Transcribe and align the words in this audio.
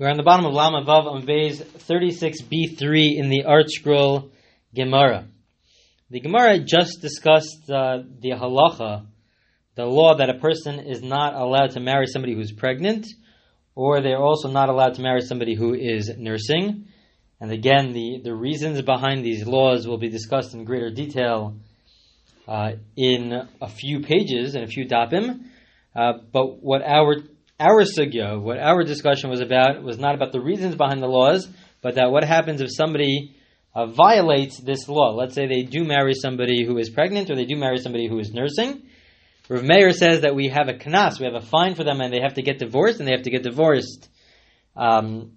We're 0.00 0.10
on 0.10 0.16
the 0.16 0.22
bottom 0.22 0.46
of 0.46 0.54
Lamed 0.54 0.86
Vav 0.86 1.06
on 1.06 1.26
Bays 1.26 1.60
36b3 1.60 3.16
in 3.16 3.30
the 3.30 3.46
Art 3.46 3.68
Scroll 3.68 4.30
Gemara. 4.72 5.26
The 6.08 6.20
Gemara 6.20 6.60
just 6.60 7.02
discussed 7.02 7.68
uh, 7.68 8.04
the 8.20 8.30
halacha, 8.30 9.06
the 9.74 9.86
law 9.86 10.14
that 10.14 10.30
a 10.30 10.38
person 10.38 10.78
is 10.78 11.02
not 11.02 11.34
allowed 11.34 11.72
to 11.72 11.80
marry 11.80 12.06
somebody 12.06 12.36
who's 12.36 12.52
pregnant, 12.52 13.08
or 13.74 14.00
they're 14.00 14.22
also 14.22 14.48
not 14.48 14.68
allowed 14.68 14.94
to 14.94 15.02
marry 15.02 15.20
somebody 15.20 15.56
who 15.56 15.74
is 15.74 16.08
nursing. 16.16 16.86
And 17.40 17.50
again, 17.50 17.92
the, 17.92 18.20
the 18.22 18.36
reasons 18.36 18.80
behind 18.82 19.24
these 19.24 19.48
laws 19.48 19.88
will 19.88 19.98
be 19.98 20.10
discussed 20.10 20.54
in 20.54 20.62
greater 20.62 20.90
detail 20.90 21.56
uh, 22.46 22.74
in 22.94 23.32
a 23.60 23.68
few 23.68 24.02
pages 24.02 24.54
and 24.54 24.62
a 24.62 24.68
few 24.68 24.86
dapim. 24.86 25.40
Uh, 25.96 26.12
but 26.30 26.62
what 26.62 26.82
our 26.82 27.16
our 27.60 27.82
sugya, 27.82 28.40
what 28.40 28.58
our 28.58 28.84
discussion 28.84 29.30
was 29.30 29.40
about, 29.40 29.82
was 29.82 29.98
not 29.98 30.14
about 30.14 30.32
the 30.32 30.40
reasons 30.40 30.76
behind 30.76 31.02
the 31.02 31.08
laws, 31.08 31.48
but 31.82 31.96
that 31.96 32.10
what 32.10 32.24
happens 32.24 32.60
if 32.60 32.68
somebody 32.72 33.34
uh, 33.74 33.86
violates 33.86 34.58
this 34.60 34.88
law. 34.88 35.14
Let's 35.14 35.34
say 35.34 35.46
they 35.46 35.62
do 35.62 35.84
marry 35.84 36.14
somebody 36.14 36.64
who 36.64 36.78
is 36.78 36.90
pregnant, 36.90 37.30
or 37.30 37.36
they 37.36 37.44
do 37.44 37.56
marry 37.56 37.78
somebody 37.78 38.08
who 38.08 38.18
is 38.18 38.32
nursing. 38.32 38.82
Rav 39.48 39.64
Meir 39.64 39.92
says 39.92 40.22
that 40.22 40.34
we 40.34 40.48
have 40.48 40.68
a 40.68 40.74
knas, 40.74 41.18
we 41.18 41.24
have 41.24 41.34
a 41.34 41.40
fine 41.40 41.74
for 41.74 41.84
them, 41.84 42.00
and 42.00 42.12
they 42.12 42.20
have 42.20 42.34
to 42.34 42.42
get 42.42 42.58
divorced, 42.58 42.98
and 42.98 43.08
they 43.08 43.12
have 43.12 43.22
to 43.22 43.30
get 43.30 43.42
divorced, 43.42 44.08
um, 44.76 45.32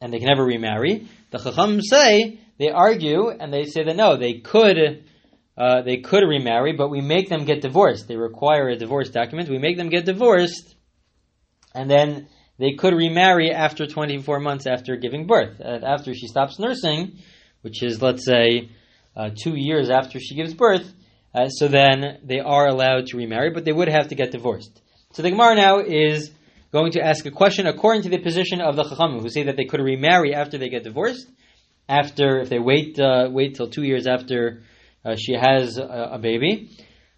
and 0.00 0.12
they 0.12 0.18
can 0.18 0.28
never 0.28 0.44
remarry. 0.44 1.08
The 1.30 1.38
Chacham 1.38 1.80
say 1.82 2.40
they 2.58 2.70
argue, 2.70 3.30
and 3.30 3.52
they 3.52 3.64
say 3.64 3.84
that 3.84 3.96
no, 3.96 4.16
they 4.16 4.40
could. 4.40 5.04
Uh, 5.58 5.82
they 5.82 5.98
could 5.98 6.22
remarry, 6.22 6.72
but 6.72 6.88
we 6.88 7.02
make 7.02 7.28
them 7.28 7.44
get 7.44 7.60
divorced. 7.60 8.08
They 8.08 8.16
require 8.16 8.68
a 8.68 8.76
divorce 8.76 9.10
document. 9.10 9.50
We 9.50 9.58
make 9.58 9.76
them 9.76 9.90
get 9.90 10.06
divorced, 10.06 10.74
and 11.74 11.90
then 11.90 12.28
they 12.58 12.72
could 12.72 12.94
remarry 12.94 13.50
after 13.50 13.86
24 13.86 14.40
months 14.40 14.66
after 14.66 14.96
giving 14.96 15.26
birth. 15.26 15.60
Uh, 15.60 15.78
after 15.84 16.14
she 16.14 16.26
stops 16.26 16.58
nursing, 16.58 17.18
which 17.62 17.82
is, 17.82 18.02
let's 18.02 18.24
say, 18.24 18.70
uh, 19.16 19.30
two 19.42 19.54
years 19.56 19.90
after 19.90 20.20
she 20.20 20.34
gives 20.34 20.54
birth, 20.54 20.92
uh, 21.34 21.48
so 21.48 21.68
then 21.68 22.18
they 22.24 22.40
are 22.40 22.66
allowed 22.68 23.06
to 23.06 23.16
remarry, 23.16 23.50
but 23.50 23.64
they 23.64 23.72
would 23.72 23.88
have 23.88 24.08
to 24.08 24.14
get 24.14 24.30
divorced. 24.30 24.80
So 25.12 25.22
the 25.22 25.30
Gemara 25.30 25.54
now 25.54 25.78
is 25.78 26.30
going 26.72 26.92
to 26.92 27.00
ask 27.00 27.24
a 27.26 27.30
question 27.30 27.66
according 27.66 28.02
to 28.02 28.08
the 28.08 28.18
position 28.18 28.60
of 28.60 28.76
the 28.76 28.84
Chachamim, 28.84 29.22
who 29.22 29.28
say 29.28 29.44
that 29.44 29.56
they 29.56 29.64
could 29.64 29.80
remarry 29.80 30.34
after 30.34 30.58
they 30.58 30.68
get 30.68 30.84
divorced, 30.84 31.26
after 31.88 32.40
if 32.40 32.48
they 32.48 32.58
wait 32.58 32.98
uh, 33.00 33.28
wait 33.30 33.56
till 33.56 33.68
two 33.68 33.82
years 33.82 34.06
after 34.06 34.62
uh, 35.04 35.16
she 35.16 35.34
has 35.34 35.78
a, 35.78 36.10
a 36.12 36.18
baby. 36.18 36.70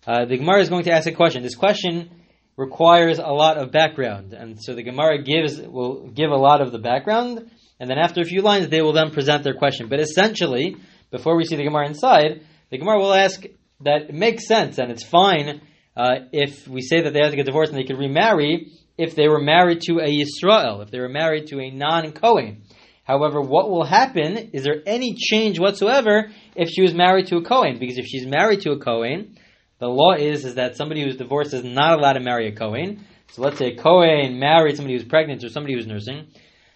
Uh, 0.07 0.25
the 0.25 0.39
Gemara 0.39 0.61
is 0.61 0.69
going 0.69 0.85
to 0.85 0.93
ask 0.93 1.07
a 1.07 1.13
question. 1.13 1.43
This 1.43 1.55
question 1.55 2.22
requires 2.57 3.19
a 3.19 3.33
lot 3.33 3.57
of 3.57 3.73
background, 3.73 4.33
and 4.33 4.59
so 4.61 4.75
the 4.75 4.83
Gemara 4.83 5.23
gives 5.23 5.61
will 5.61 6.09
give 6.09 6.31
a 6.31 6.37
lot 6.37 6.61
of 6.61 6.73
the 6.73 6.79
background, 6.79 7.51
and 7.81 7.91
then 7.91 7.99
after 7.99 8.21
a 8.21 8.25
few 8.25 8.43
lines, 8.43 8.69
they 8.69 8.83
will 8.83 8.93
then 8.93 9.11
present 9.11 9.43
their 9.43 9.55
question. 9.55 9.89
But 9.89 10.01
essentially, 10.01 10.77
before 11.11 11.37
we 11.37 11.45
see 11.45 11.57
the 11.57 11.65
Gemara 11.65 11.87
inside, 11.87 12.43
the 12.71 12.79
Gemara 12.79 12.99
will 12.99 13.15
ask 13.15 13.45
that 13.81 14.03
it 14.09 14.15
makes 14.15 14.47
sense 14.47 14.79
and 14.79 14.91
it's 14.91 15.05
fine 15.05 15.61
uh, 15.97 16.21
if 16.33 16.67
we 16.67 16.81
say 16.81 17.03
that 17.03 17.13
they 17.13 17.21
have 17.21 17.31
to 17.31 17.37
get 17.37 17.47
divorced 17.47 17.73
and 17.73 17.79
they 17.79 17.87
could 17.87 17.99
remarry 17.99 18.73
if 18.97 19.15
they 19.15 19.29
were 19.29 19.41
married 19.41 19.81
to 19.83 19.99
a 19.99 20.09
Yisrael, 20.09 20.83
if 20.83 20.91
they 20.91 21.01
were 21.01 21.09
married 21.09 21.49
to 21.49 21.61
a 21.61 21.71
non-Kohen. 21.71 22.63
However, 23.05 23.41
what 23.41 23.69
will 23.69 23.85
happen? 23.85 24.51
Is 24.53 24.65
there 24.65 24.83
any 24.87 25.15
change 25.15 25.59
whatsoever 25.59 26.31
if 26.55 26.71
she 26.71 26.83
was 26.83 26.95
married 26.95 27.27
to 27.29 27.37
a 27.37 27.43
Kohen? 27.43 27.79
Because 27.79 27.99
if 27.99 28.07
she's 28.07 28.27
married 28.27 28.61
to 28.61 28.71
a 28.71 28.79
Kohen, 28.79 29.37
the 29.83 29.89
law 29.89 30.13
is, 30.13 30.45
is 30.45 30.55
that 30.55 30.77
somebody 30.77 31.03
who's 31.03 31.17
divorced 31.17 31.53
is 31.53 31.65
not 31.65 31.99
allowed 31.99 32.13
to 32.13 32.21
marry 32.21 32.47
a 32.47 32.53
Kohen. 32.53 33.05
So 33.33 33.43
let's 33.43 33.59
say 33.59 33.73
a 33.73 33.77
Kohen 33.77 34.39
married 34.39 34.77
somebody 34.77 34.95
who's 34.95 35.05
pregnant 35.05 35.43
or 35.43 35.49
somebody 35.49 35.75
who's 35.75 35.89
nursing. 35.89 36.29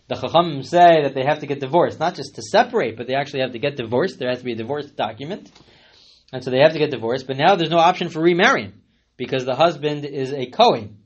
The 0.09 0.17
Chacham 0.17 0.65
say 0.65 1.05
that 1.05 1.15
they 1.15 1.25
have 1.25 1.39
to 1.39 1.47
get 1.47 1.61
divorced, 1.61 2.01
not 2.01 2.17
just 2.17 2.35
to 2.35 2.43
separate, 2.43 2.97
but 2.97 3.07
they 3.07 3.15
actually 3.15 3.43
have 3.43 3.53
to 3.53 3.61
get 3.61 3.77
divorced. 3.77 4.19
There 4.19 4.29
has 4.29 4.41
to 4.41 4.45
be 4.45 4.55
a 4.55 4.57
divorce 4.57 4.87
document. 4.87 5.53
And 6.33 6.43
so 6.43 6.51
they 6.51 6.59
have 6.59 6.73
to 6.73 6.81
get 6.81 6.91
divorced, 6.91 7.29
but 7.29 7.37
now 7.37 7.55
there's 7.55 7.71
no 7.71 7.79
option 7.79 8.09
for 8.09 8.21
remarrying 8.21 8.73
because 9.17 9.45
the 9.45 9.55
husband 9.55 10.05
is 10.05 10.33
a 10.33 10.47
Kohen. 10.47 10.99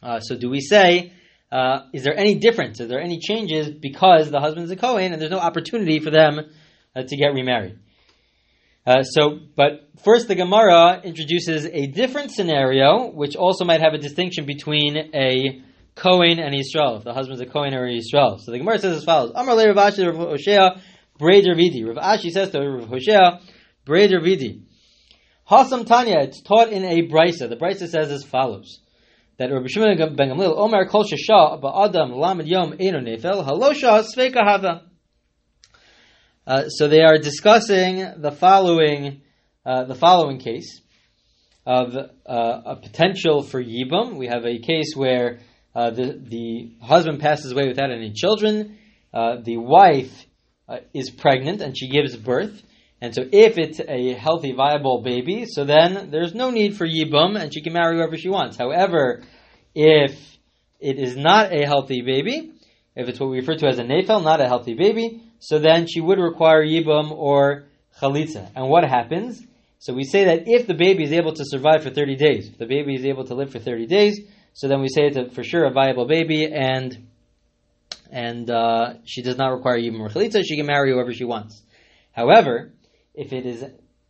Uh, 0.00 0.20
so 0.20 0.36
do 0.36 0.48
we 0.48 0.60
say, 0.60 1.12
uh, 1.50 1.86
is 1.92 2.04
there 2.04 2.16
any 2.16 2.36
difference? 2.36 2.78
Is 2.78 2.88
there 2.88 3.00
any 3.00 3.18
changes 3.18 3.68
because 3.68 4.30
the 4.30 4.38
husband 4.38 4.66
is 4.66 4.70
a 4.70 4.76
Kohen 4.76 5.12
and 5.12 5.20
there's 5.20 5.32
no 5.32 5.40
opportunity 5.40 5.98
for 5.98 6.10
them 6.10 6.38
uh, 6.94 7.02
to 7.02 7.16
get 7.16 7.34
remarried? 7.34 7.80
Uh, 8.86 9.02
so, 9.02 9.40
but 9.56 9.88
first 10.04 10.28
the 10.28 10.36
Gemara 10.36 11.00
introduces 11.02 11.66
a 11.66 11.88
different 11.88 12.30
scenario, 12.30 13.10
which 13.10 13.34
also 13.34 13.64
might 13.64 13.80
have 13.80 13.94
a 13.94 13.98
distinction 13.98 14.46
between 14.46 14.96
a 15.12 15.60
Kohen 15.96 16.38
and 16.38 16.54
Yisrael. 16.54 16.98
If 16.98 17.04
the 17.04 17.12
husband's 17.12 17.40
a 17.40 17.46
Kohen 17.46 17.74
or 17.74 17.84
a 17.84 17.90
Yisrael. 17.90 18.38
So 18.38 18.52
the 18.52 18.58
Gemara 18.58 18.78
says 18.78 18.98
as 18.98 19.04
follows: 19.04 19.32
Amar 19.34 19.56
le 19.56 19.72
Rav 19.72 19.92
Ashi 19.92 20.06
Rav 20.06 20.16
Hoshea 20.16 20.80
Breder 21.18 21.56
Vidi. 21.56 21.82
Rav 21.82 21.96
Ashi 21.96 22.30
says 22.30 22.50
to 22.50 22.60
Rav 22.60 22.88
Hoshea 22.88 23.40
Breder 23.84 24.22
Vidi. 24.22 24.62
Hasam 25.50 25.84
Tanya. 25.84 26.20
It's 26.20 26.40
taught 26.42 26.68
in 26.68 26.84
a 26.84 27.08
brisa. 27.08 27.48
The 27.48 27.56
brisa 27.56 27.88
says 27.88 28.12
as 28.12 28.22
follows: 28.22 28.80
That 29.38 29.50
Rabbi 29.50 29.66
Shimon 29.66 29.96
ben 30.14 30.28
Gamliel 30.28 30.56
Omer 30.56 30.86
Kol 30.86 31.02
Shasha 31.02 31.60
Ba'Adam 31.60 32.14
Lamed 32.14 32.46
Yom 32.46 32.72
Eino 32.74 33.02
Nefel 33.02 33.44
Halosha 33.44 34.04
Sveika 34.04 34.44
Hava. 34.44 34.82
Uh, 36.46 36.68
so 36.68 36.86
they 36.86 37.02
are 37.02 37.18
discussing 37.18 38.08
the 38.18 38.30
following 38.30 39.20
uh, 39.64 39.82
the 39.82 39.96
following 39.96 40.38
case 40.38 40.80
of 41.66 41.96
uh, 41.96 42.06
a 42.24 42.76
potential 42.76 43.42
for 43.42 43.60
yibum. 43.60 44.16
We 44.16 44.28
have 44.28 44.46
a 44.46 44.60
case 44.60 44.94
where 44.94 45.40
uh, 45.74 45.90
the 45.90 46.12
the 46.12 46.70
husband 46.80 47.18
passes 47.18 47.50
away 47.50 47.66
without 47.66 47.90
any 47.90 48.12
children. 48.12 48.78
Uh, 49.12 49.38
the 49.42 49.56
wife 49.56 50.24
uh, 50.68 50.78
is 50.94 51.10
pregnant 51.10 51.62
and 51.62 51.76
she 51.76 51.88
gives 51.88 52.16
birth. 52.16 52.62
And 53.00 53.12
so, 53.12 53.22
if 53.30 53.58
it's 53.58 53.80
a 53.80 54.14
healthy, 54.14 54.52
viable 54.52 55.02
baby, 55.02 55.46
so 55.46 55.64
then 55.64 56.10
there's 56.10 56.34
no 56.34 56.50
need 56.50 56.76
for 56.76 56.86
yibum, 56.86 57.38
and 57.38 57.52
she 57.52 57.60
can 57.60 57.72
marry 57.72 57.96
whoever 57.96 58.16
she 58.16 58.28
wants. 58.28 58.56
However, 58.56 59.22
if 59.74 60.16
it 60.78 60.98
is 60.98 61.16
not 61.16 61.52
a 61.52 61.66
healthy 61.66 62.02
baby, 62.02 62.52
if 62.94 63.08
it's 63.08 63.20
what 63.20 63.30
we 63.30 63.40
refer 63.40 63.56
to 63.56 63.66
as 63.66 63.78
a 63.78 63.82
nefel, 63.82 64.22
not 64.22 64.40
a 64.40 64.46
healthy 64.46 64.74
baby, 64.74 65.22
so 65.38 65.58
then 65.58 65.86
she 65.86 66.00
would 66.00 66.18
require 66.18 66.64
yibum 66.64 67.10
or 67.10 67.66
chalitza. 68.00 68.50
And 68.54 68.68
what 68.68 68.84
happens? 68.84 69.42
So 69.78 69.92
we 69.92 70.04
say 70.04 70.24
that 70.24 70.44
if 70.46 70.66
the 70.66 70.74
baby 70.74 71.04
is 71.04 71.12
able 71.12 71.32
to 71.34 71.44
survive 71.44 71.82
for 71.82 71.90
30 71.90 72.16
days, 72.16 72.48
if 72.48 72.58
the 72.58 72.66
baby 72.66 72.94
is 72.94 73.04
able 73.04 73.24
to 73.24 73.34
live 73.34 73.52
for 73.52 73.58
30 73.58 73.86
days, 73.86 74.20
so 74.52 74.68
then 74.68 74.80
we 74.80 74.88
say 74.88 75.06
it's 75.06 75.16
a, 75.16 75.30
for 75.30 75.44
sure 75.44 75.64
a 75.64 75.70
viable 75.70 76.06
baby, 76.06 76.46
and 76.46 77.06
and 78.10 78.50
uh, 78.50 78.94
she 79.04 79.22
does 79.22 79.36
not 79.36 79.48
require 79.48 79.78
yibum 79.78 80.00
or 80.00 80.08
chalitza. 80.08 80.42
She 80.44 80.56
can 80.56 80.66
marry 80.66 80.92
whoever 80.92 81.12
she 81.12 81.24
wants. 81.24 81.62
However, 82.12 82.72
if 83.14 83.32
it 83.32 83.44
is 83.44 83.64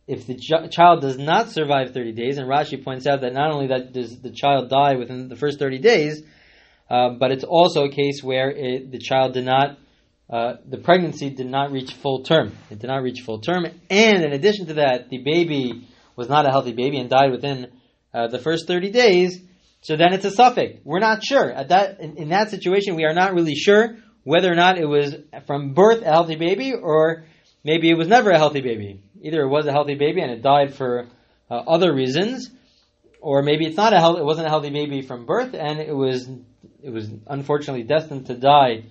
if 0.07 0.25
the 0.25 0.35
ch- 0.35 0.71
child 0.71 1.01
does 1.01 1.17
not 1.17 1.49
survive 1.49 1.91
30 1.91 2.13
days, 2.13 2.37
and 2.37 2.47
Rashi 2.47 2.81
points 2.81 3.05
out 3.05 3.21
that 3.21 3.33
not 3.33 3.51
only 3.51 3.67
that 3.67 3.91
does 3.91 4.19
the 4.21 4.31
child 4.31 4.69
die 4.69 4.95
within 4.95 5.27
the 5.27 5.35
first 5.35 5.59
30 5.59 5.79
days, 5.79 6.23
uh, 6.89 7.09
but 7.19 7.31
it's 7.31 7.43
also 7.43 7.83
a 7.83 7.91
case 7.91 8.23
where 8.23 8.49
it, 8.49 8.89
the 8.91 8.99
child 8.99 9.33
did 9.33 9.43
not, 9.43 9.77
uh, 10.29 10.55
the 10.67 10.77
pregnancy 10.77 11.29
did 11.29 11.47
not 11.47 11.71
reach 11.71 11.93
full 11.93 12.23
term. 12.23 12.53
It 12.69 12.79
did 12.79 12.87
not 12.87 13.01
reach 13.01 13.21
full 13.21 13.39
term, 13.39 13.65
and 13.89 14.23
in 14.23 14.33
addition 14.33 14.67
to 14.67 14.73
that, 14.75 15.09
the 15.09 15.19
baby 15.19 15.87
was 16.15 16.27
not 16.27 16.45
a 16.45 16.49
healthy 16.49 16.73
baby 16.73 16.97
and 16.97 17.09
died 17.09 17.31
within 17.31 17.71
uh, 18.13 18.27
the 18.27 18.39
first 18.39 18.67
30 18.67 18.91
days. 18.91 19.39
So 19.81 19.95
then 19.95 20.11
it's 20.11 20.25
a 20.25 20.31
safek. 20.31 20.79
We're 20.83 20.99
not 20.99 21.23
sure 21.23 21.49
at 21.51 21.69
that 21.69 21.99
in, 22.01 22.17
in 22.17 22.29
that 22.29 22.49
situation. 22.49 22.95
We 22.95 23.05
are 23.05 23.13
not 23.13 23.33
really 23.33 23.55
sure 23.55 23.95
whether 24.23 24.51
or 24.51 24.55
not 24.55 24.77
it 24.77 24.85
was 24.85 25.15
from 25.45 25.73
birth 25.73 26.01
a 26.01 26.11
healthy 26.11 26.35
baby 26.35 26.73
or 26.73 27.23
maybe 27.63 27.89
it 27.89 27.97
was 27.97 28.07
never 28.07 28.31
a 28.31 28.37
healthy 28.37 28.61
baby. 28.61 29.01
Either 29.21 29.41
it 29.41 29.47
was 29.47 29.67
a 29.67 29.71
healthy 29.71 29.95
baby 29.95 30.21
and 30.21 30.31
it 30.31 30.41
died 30.41 30.73
for 30.73 31.07
uh, 31.49 31.53
other 31.53 31.93
reasons, 31.93 32.49
or 33.21 33.41
maybe 33.41 33.65
it's 33.65 33.77
not 33.77 33.93
a 33.93 33.99
healthy, 33.99 34.19
it 34.19 34.25
wasn't 34.25 34.47
a 34.47 34.49
healthy 34.49 34.69
baby 34.71 35.01
from 35.01 35.25
birth 35.25 35.53
and 35.53 35.79
it 35.79 35.95
was 35.95 36.27
it 36.83 36.89
was 36.89 37.09
unfortunately 37.27 37.83
destined 37.83 38.25
to 38.27 38.35
die 38.35 38.83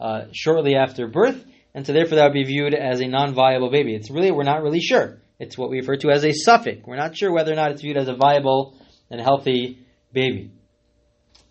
uh, 0.00 0.24
shortly 0.32 0.74
after 0.74 1.06
birth, 1.06 1.44
and 1.74 1.86
so 1.86 1.92
therefore 1.92 2.16
that 2.16 2.24
would 2.24 2.32
be 2.32 2.44
viewed 2.44 2.74
as 2.74 3.00
a 3.00 3.06
non-viable 3.06 3.70
baby. 3.70 3.94
It's 3.94 4.10
really 4.10 4.30
we're 4.30 4.44
not 4.44 4.62
really 4.62 4.80
sure. 4.80 5.18
It's 5.38 5.58
what 5.58 5.70
we 5.70 5.78
refer 5.78 5.96
to 5.96 6.10
as 6.10 6.24
a 6.24 6.32
safek. 6.32 6.86
We're 6.86 6.96
not 6.96 7.16
sure 7.16 7.32
whether 7.32 7.52
or 7.52 7.56
not 7.56 7.72
it's 7.72 7.82
viewed 7.82 7.96
as 7.96 8.08
a 8.08 8.14
viable 8.14 8.78
and 9.10 9.20
healthy 9.20 9.86
baby. 10.12 10.52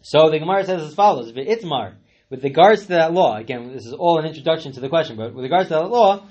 So 0.02 0.30
the 0.30 0.40
Gemara 0.40 0.64
says 0.66 0.82
as 0.82 0.94
follows: 0.94 1.32
Itmar, 1.32 1.96
with 2.30 2.44
regards 2.44 2.84
to 2.84 2.88
that 2.90 3.14
law, 3.14 3.38
again, 3.38 3.74
this 3.74 3.86
is 3.86 3.94
all 3.94 4.20
an 4.20 4.26
introduction 4.26 4.72
to 4.74 4.80
the 4.80 4.90
question, 4.90 5.18
but 5.18 5.34
with 5.34 5.44
regards 5.44 5.70
to 5.70 5.76
that 5.76 5.90
law, 5.90 6.28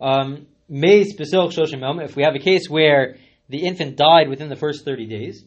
um, 0.00 0.46
may 0.68 1.04
specific 1.04 1.52
social, 1.52 2.00
if 2.00 2.16
we 2.16 2.22
have 2.22 2.34
a 2.34 2.38
case 2.38 2.68
where 2.68 3.16
the 3.48 3.66
infant 3.66 3.96
died 3.96 4.28
within 4.28 4.48
the 4.48 4.56
first 4.56 4.84
30 4.84 5.06
days, 5.06 5.44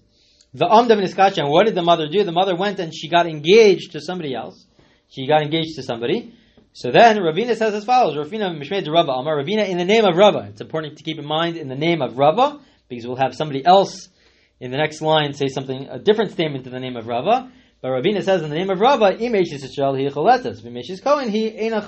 the 0.54 0.66
Amdam 0.66 1.02
Niskachan, 1.02 1.50
what 1.50 1.66
did 1.66 1.74
the 1.74 1.82
mother 1.82 2.08
do? 2.08 2.24
The 2.24 2.32
mother 2.32 2.56
went 2.56 2.80
and 2.80 2.94
she 2.94 3.08
got 3.08 3.26
engaged 3.26 3.94
to 3.94 4.02
somebody 4.02 4.36
else. 4.36 4.66
She 5.14 5.28
got 5.28 5.44
engaged 5.44 5.76
to 5.76 5.84
somebody. 5.84 6.34
So 6.74 6.90
then 6.90 7.18
Ravina 7.18 7.56
says 7.56 7.76
as 7.76 7.86
follows, 7.86 8.16
Ravina 8.16 8.50
Mishmed 8.58 8.92
Rava 8.92 9.12
Amar, 9.12 9.38
Ravina 9.38 9.70
in 9.70 9.78
the 9.78 9.86
name 9.86 10.06
of 10.06 10.18
Rava. 10.18 10.48
It's 10.50 10.62
important 10.62 10.98
to 10.98 11.04
keep 11.04 11.20
in 11.20 11.26
mind 11.26 11.56
in 11.56 11.68
the 11.68 11.76
name 11.76 12.02
of 12.02 12.18
Rava, 12.18 12.60
because 12.90 13.06
we'll 13.06 13.18
have 13.18 13.36
somebody 13.36 13.64
else 13.64 14.10
in 14.60 14.72
the 14.72 14.78
next 14.78 15.02
line 15.02 15.34
say 15.34 15.50
something, 15.50 15.88
a 15.88 16.00
different 16.00 16.32
statement 16.32 16.66
in 16.66 16.74
the 16.74 16.80
name 16.80 16.96
of 16.96 17.06
Rava. 17.06 17.52
But 17.80 17.90
Ravina 17.90 18.24
says 18.24 18.42
in 18.42 18.50
the 18.50 18.56
name 18.56 18.72
of 18.72 18.80
Rava, 18.80 19.14
Imeshis 19.14 19.62
he 19.62 19.78
chaletas, 19.78 20.64
Vimeshis 20.64 21.04
Kohen 21.04 21.30
he 21.30 21.48
ena. 21.60 21.84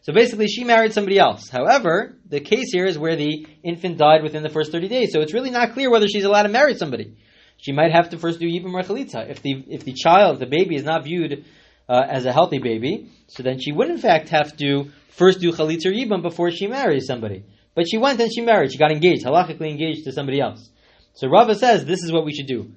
So 0.00 0.12
basically, 0.12 0.48
she 0.48 0.64
married 0.64 0.94
somebody 0.94 1.20
else. 1.20 1.48
However, 1.48 2.16
the 2.28 2.40
case 2.40 2.72
here 2.72 2.86
is 2.86 2.98
where 2.98 3.14
the 3.14 3.46
infant 3.62 3.98
died 3.98 4.24
within 4.24 4.42
the 4.42 4.48
first 4.48 4.72
30 4.72 4.88
days, 4.88 5.12
so 5.12 5.20
it's 5.20 5.32
really 5.32 5.50
not 5.50 5.74
clear 5.74 5.90
whether 5.90 6.08
she's 6.08 6.24
allowed 6.24 6.44
to 6.44 6.48
marry 6.48 6.74
somebody. 6.74 7.16
She 7.58 7.72
might 7.72 7.92
have 7.92 8.10
to 8.10 8.18
first 8.18 8.40
do 8.40 8.46
Yibam 8.46 8.72
Rechalitza. 8.72 9.30
If 9.30 9.42
the, 9.42 9.64
if 9.68 9.84
the 9.84 9.94
child, 9.94 10.40
the 10.40 10.46
baby, 10.46 10.74
is 10.74 10.84
not 10.84 11.04
viewed 11.04 11.44
uh, 11.88 12.02
as 12.08 12.26
a 12.26 12.32
healthy 12.32 12.58
baby, 12.58 13.10
so 13.28 13.42
then 13.42 13.58
she 13.60 13.72
would 13.72 13.90
in 13.90 13.98
fact 13.98 14.28
have 14.30 14.56
to 14.56 14.90
first 15.10 15.40
do 15.40 15.52
Chalitza 15.52 15.86
or 15.86 15.92
Yibam 15.92 16.22
before 16.22 16.50
she 16.50 16.66
marries 16.66 17.06
somebody. 17.06 17.44
But 17.74 17.86
she 17.88 17.98
went 17.98 18.20
and 18.20 18.30
she 18.32 18.40
married, 18.40 18.72
she 18.72 18.78
got 18.78 18.90
engaged, 18.90 19.24
halachically 19.24 19.70
engaged 19.70 20.04
to 20.04 20.12
somebody 20.12 20.40
else. 20.40 20.68
So 21.14 21.28
Rava 21.28 21.54
says 21.54 21.84
this 21.84 22.02
is 22.02 22.12
what 22.12 22.24
we 22.24 22.32
should 22.32 22.46
do. 22.46 22.72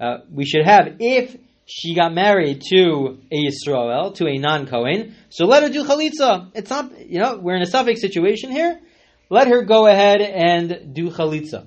Uh, 0.00 0.18
we 0.32 0.44
should 0.44 0.64
have, 0.64 0.96
if 1.00 1.36
she 1.66 1.94
got 1.94 2.14
married 2.14 2.62
to 2.70 3.18
a 3.30 3.36
Yisrael, 3.36 4.14
to 4.14 4.26
a 4.26 4.38
non-Kohen, 4.38 5.14
so 5.28 5.44
let 5.44 5.62
her 5.62 5.68
do 5.68 5.84
chalitza. 5.84 6.50
It's 6.54 6.70
not, 6.70 6.98
you 7.06 7.20
know, 7.20 7.38
we're 7.38 7.56
in 7.56 7.62
a 7.62 7.66
safek 7.66 7.98
situation 7.98 8.50
here. 8.50 8.80
Let 9.28 9.48
her 9.48 9.62
go 9.62 9.86
ahead 9.86 10.20
and 10.20 10.94
do 10.94 11.10
chalitza. 11.10 11.66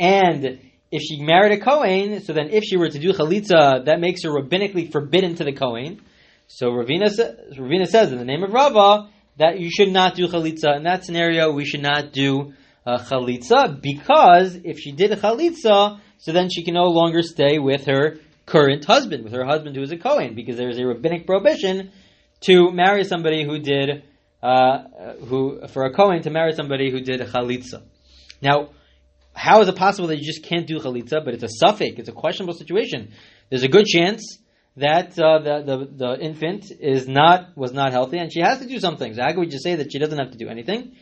And 0.00 0.58
if 0.90 1.02
she 1.02 1.22
married 1.22 1.52
a 1.52 1.62
Kohen, 1.62 2.22
so 2.22 2.32
then 2.32 2.48
if 2.50 2.64
she 2.64 2.76
were 2.76 2.88
to 2.88 2.98
do 2.98 3.12
chalitza, 3.12 3.84
that 3.84 4.00
makes 4.00 4.22
her 4.22 4.30
rabbinically 4.30 4.90
forbidden 4.90 5.34
to 5.36 5.44
the 5.44 5.52
Kohen. 5.52 6.00
So 6.46 6.68
Ravina, 6.70 7.08
Ravina 7.54 7.86
says 7.86 8.10
in 8.10 8.18
the 8.18 8.24
name 8.24 8.42
of 8.42 8.52
Rava 8.52 9.10
that 9.36 9.60
you 9.60 9.70
should 9.70 9.90
not 9.90 10.14
do 10.14 10.28
chalitza. 10.28 10.76
In 10.76 10.84
that 10.84 11.04
scenario, 11.04 11.52
we 11.52 11.66
should 11.66 11.82
not 11.82 12.12
do 12.12 12.54
uh, 12.86 12.98
chalitza 12.98 13.80
because 13.80 14.58
if 14.64 14.78
she 14.78 14.92
did 14.92 15.10
chalitza, 15.10 16.00
so 16.16 16.32
then 16.32 16.48
she 16.50 16.64
can 16.64 16.74
no 16.74 16.84
longer 16.84 17.22
stay 17.22 17.58
with 17.58 17.84
her 17.86 18.16
current 18.46 18.84
husband, 18.86 19.24
with 19.24 19.34
her 19.34 19.44
husband 19.44 19.76
who 19.76 19.82
is 19.82 19.92
a 19.92 19.98
Kohen, 19.98 20.34
because 20.34 20.56
there 20.56 20.70
is 20.70 20.78
a 20.78 20.86
rabbinic 20.86 21.26
prohibition 21.26 21.92
to 22.40 22.70
marry 22.72 23.04
somebody 23.04 23.44
who 23.44 23.58
did, 23.58 24.04
uh, 24.42 24.84
who 25.26 25.66
for 25.68 25.84
a 25.84 25.92
Kohen 25.92 26.22
to 26.22 26.30
marry 26.30 26.52
somebody 26.54 26.90
who 26.90 27.00
did 27.00 27.20
chalitza. 27.20 27.82
Now, 28.40 28.70
how 29.38 29.60
is 29.60 29.68
it 29.68 29.76
possible 29.76 30.08
that 30.08 30.18
you 30.18 30.24
just 30.24 30.42
can't 30.42 30.66
do 30.66 30.78
chalitza? 30.80 31.24
But 31.24 31.34
it's 31.34 31.44
a 31.44 31.64
safek; 31.64 31.98
it's 31.98 32.08
a 32.08 32.12
questionable 32.12 32.54
situation. 32.54 33.12
There's 33.50 33.62
a 33.62 33.68
good 33.68 33.86
chance 33.86 34.38
that 34.76 35.18
uh, 35.18 35.38
the, 35.38 35.62
the 35.64 35.76
the 35.96 36.20
infant 36.20 36.72
is 36.80 37.06
not 37.06 37.56
was 37.56 37.72
not 37.72 37.92
healthy, 37.92 38.18
and 38.18 38.32
she 38.32 38.40
has 38.40 38.58
to 38.58 38.66
do 38.66 38.80
something. 38.80 39.14
So 39.14 39.22
how 39.22 39.30
can 39.30 39.40
we 39.40 39.46
just 39.46 39.62
say 39.62 39.76
that 39.76 39.92
she 39.92 39.98
doesn't 39.98 40.18
have 40.18 40.32
to 40.32 40.38
do 40.38 40.48
anything? 40.48 40.96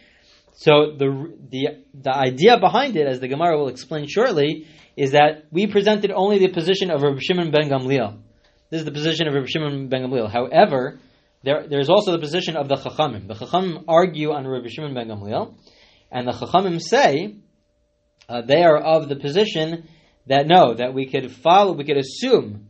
So 0.53 0.95
the 0.99 1.33
the 1.51 1.85
the 1.95 2.15
idea 2.15 2.59
behind 2.59 2.97
it, 2.97 3.07
as 3.07 3.21
the 3.21 3.29
Gemara 3.29 3.57
will 3.59 3.69
explain 3.69 4.07
shortly, 4.07 4.67
is 4.97 5.13
that 5.13 5.47
we 5.51 5.67
presented 5.67 6.11
only 6.11 6.39
the 6.39 6.49
position 6.49 6.91
of 6.91 7.03
Rabbi 7.03 7.21
Shimon 7.21 7.51
ben 7.51 7.71
Gamliel. 7.71 8.19
This 8.71 8.81
is 8.81 8.85
the 8.85 8.93
position 8.93 9.29
of 9.29 9.35
Rabbi 9.35 9.47
Shimon 9.47 9.89
ben 9.89 10.03
Gamliel. 10.03 10.31
However, 10.31 10.99
there, 11.43 11.67
there's 11.69 11.89
also 11.89 12.13
the 12.13 12.19
position 12.19 12.57
of 12.57 12.69
the 12.69 12.77
Chachamim. 12.77 13.29
The 13.29 13.35
Chachamim 13.35 13.85
argue 13.89 14.33
on 14.33 14.47
Rabbi 14.47 14.69
Shimon 14.69 14.95
ben 14.95 15.09
Gamliel, 15.09 15.55
and 16.11 16.29
the 16.29 16.33
Chachamim 16.33 16.83
say 16.83 17.37
uh, 18.29 18.43
they 18.43 18.63
are 18.63 18.79
of 18.79 19.09
the 19.09 19.17
position 19.17 19.89
that 20.27 20.47
no, 20.47 20.75
that 20.75 20.93
we 20.93 21.07
could 21.07 21.31
follow, 21.31 21.73
we 21.73 21.85
could 21.85 21.97
assume, 21.97 22.69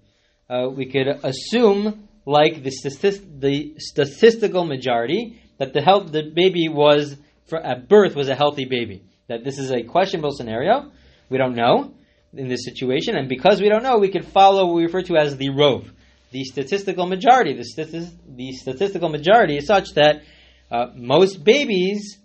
uh, 0.50 0.68
we 0.68 0.86
could 0.86 1.08
assume 1.22 2.08
like 2.26 2.62
the, 2.62 2.70
statist- 2.70 3.40
the 3.40 3.74
statistical 3.78 4.64
majority 4.64 5.40
that 5.58 5.72
the 5.72 5.80
health, 5.80 6.12
the 6.12 6.30
baby 6.34 6.68
was 6.68 7.16
for, 7.46 7.58
at 7.58 7.88
birth 7.88 8.14
was 8.14 8.28
a 8.28 8.34
healthy 8.34 8.64
baby. 8.64 9.02
That 9.28 9.44
this 9.44 9.58
is 9.58 9.70
a 9.70 9.82
questionable 9.82 10.32
scenario. 10.32 10.90
We 11.28 11.38
don't 11.38 11.54
know 11.54 11.94
in 12.32 12.48
this 12.48 12.64
situation, 12.64 13.16
and 13.16 13.28
because 13.28 13.60
we 13.60 13.68
don't 13.68 13.82
know, 13.82 13.98
we 13.98 14.10
could 14.10 14.26
follow 14.26 14.66
what 14.66 14.76
we 14.76 14.82
refer 14.84 15.02
to 15.02 15.16
as 15.16 15.36
the 15.36 15.50
rove, 15.50 15.90
the 16.30 16.44
statistical 16.44 17.06
majority. 17.06 17.54
The, 17.54 17.64
stati- 17.64 18.12
the 18.28 18.52
statistical 18.52 19.08
majority 19.08 19.56
is 19.56 19.66
such 19.66 19.94
that 19.94 20.22
uh, 20.70 20.88
most 20.94 21.42
babies 21.42 22.18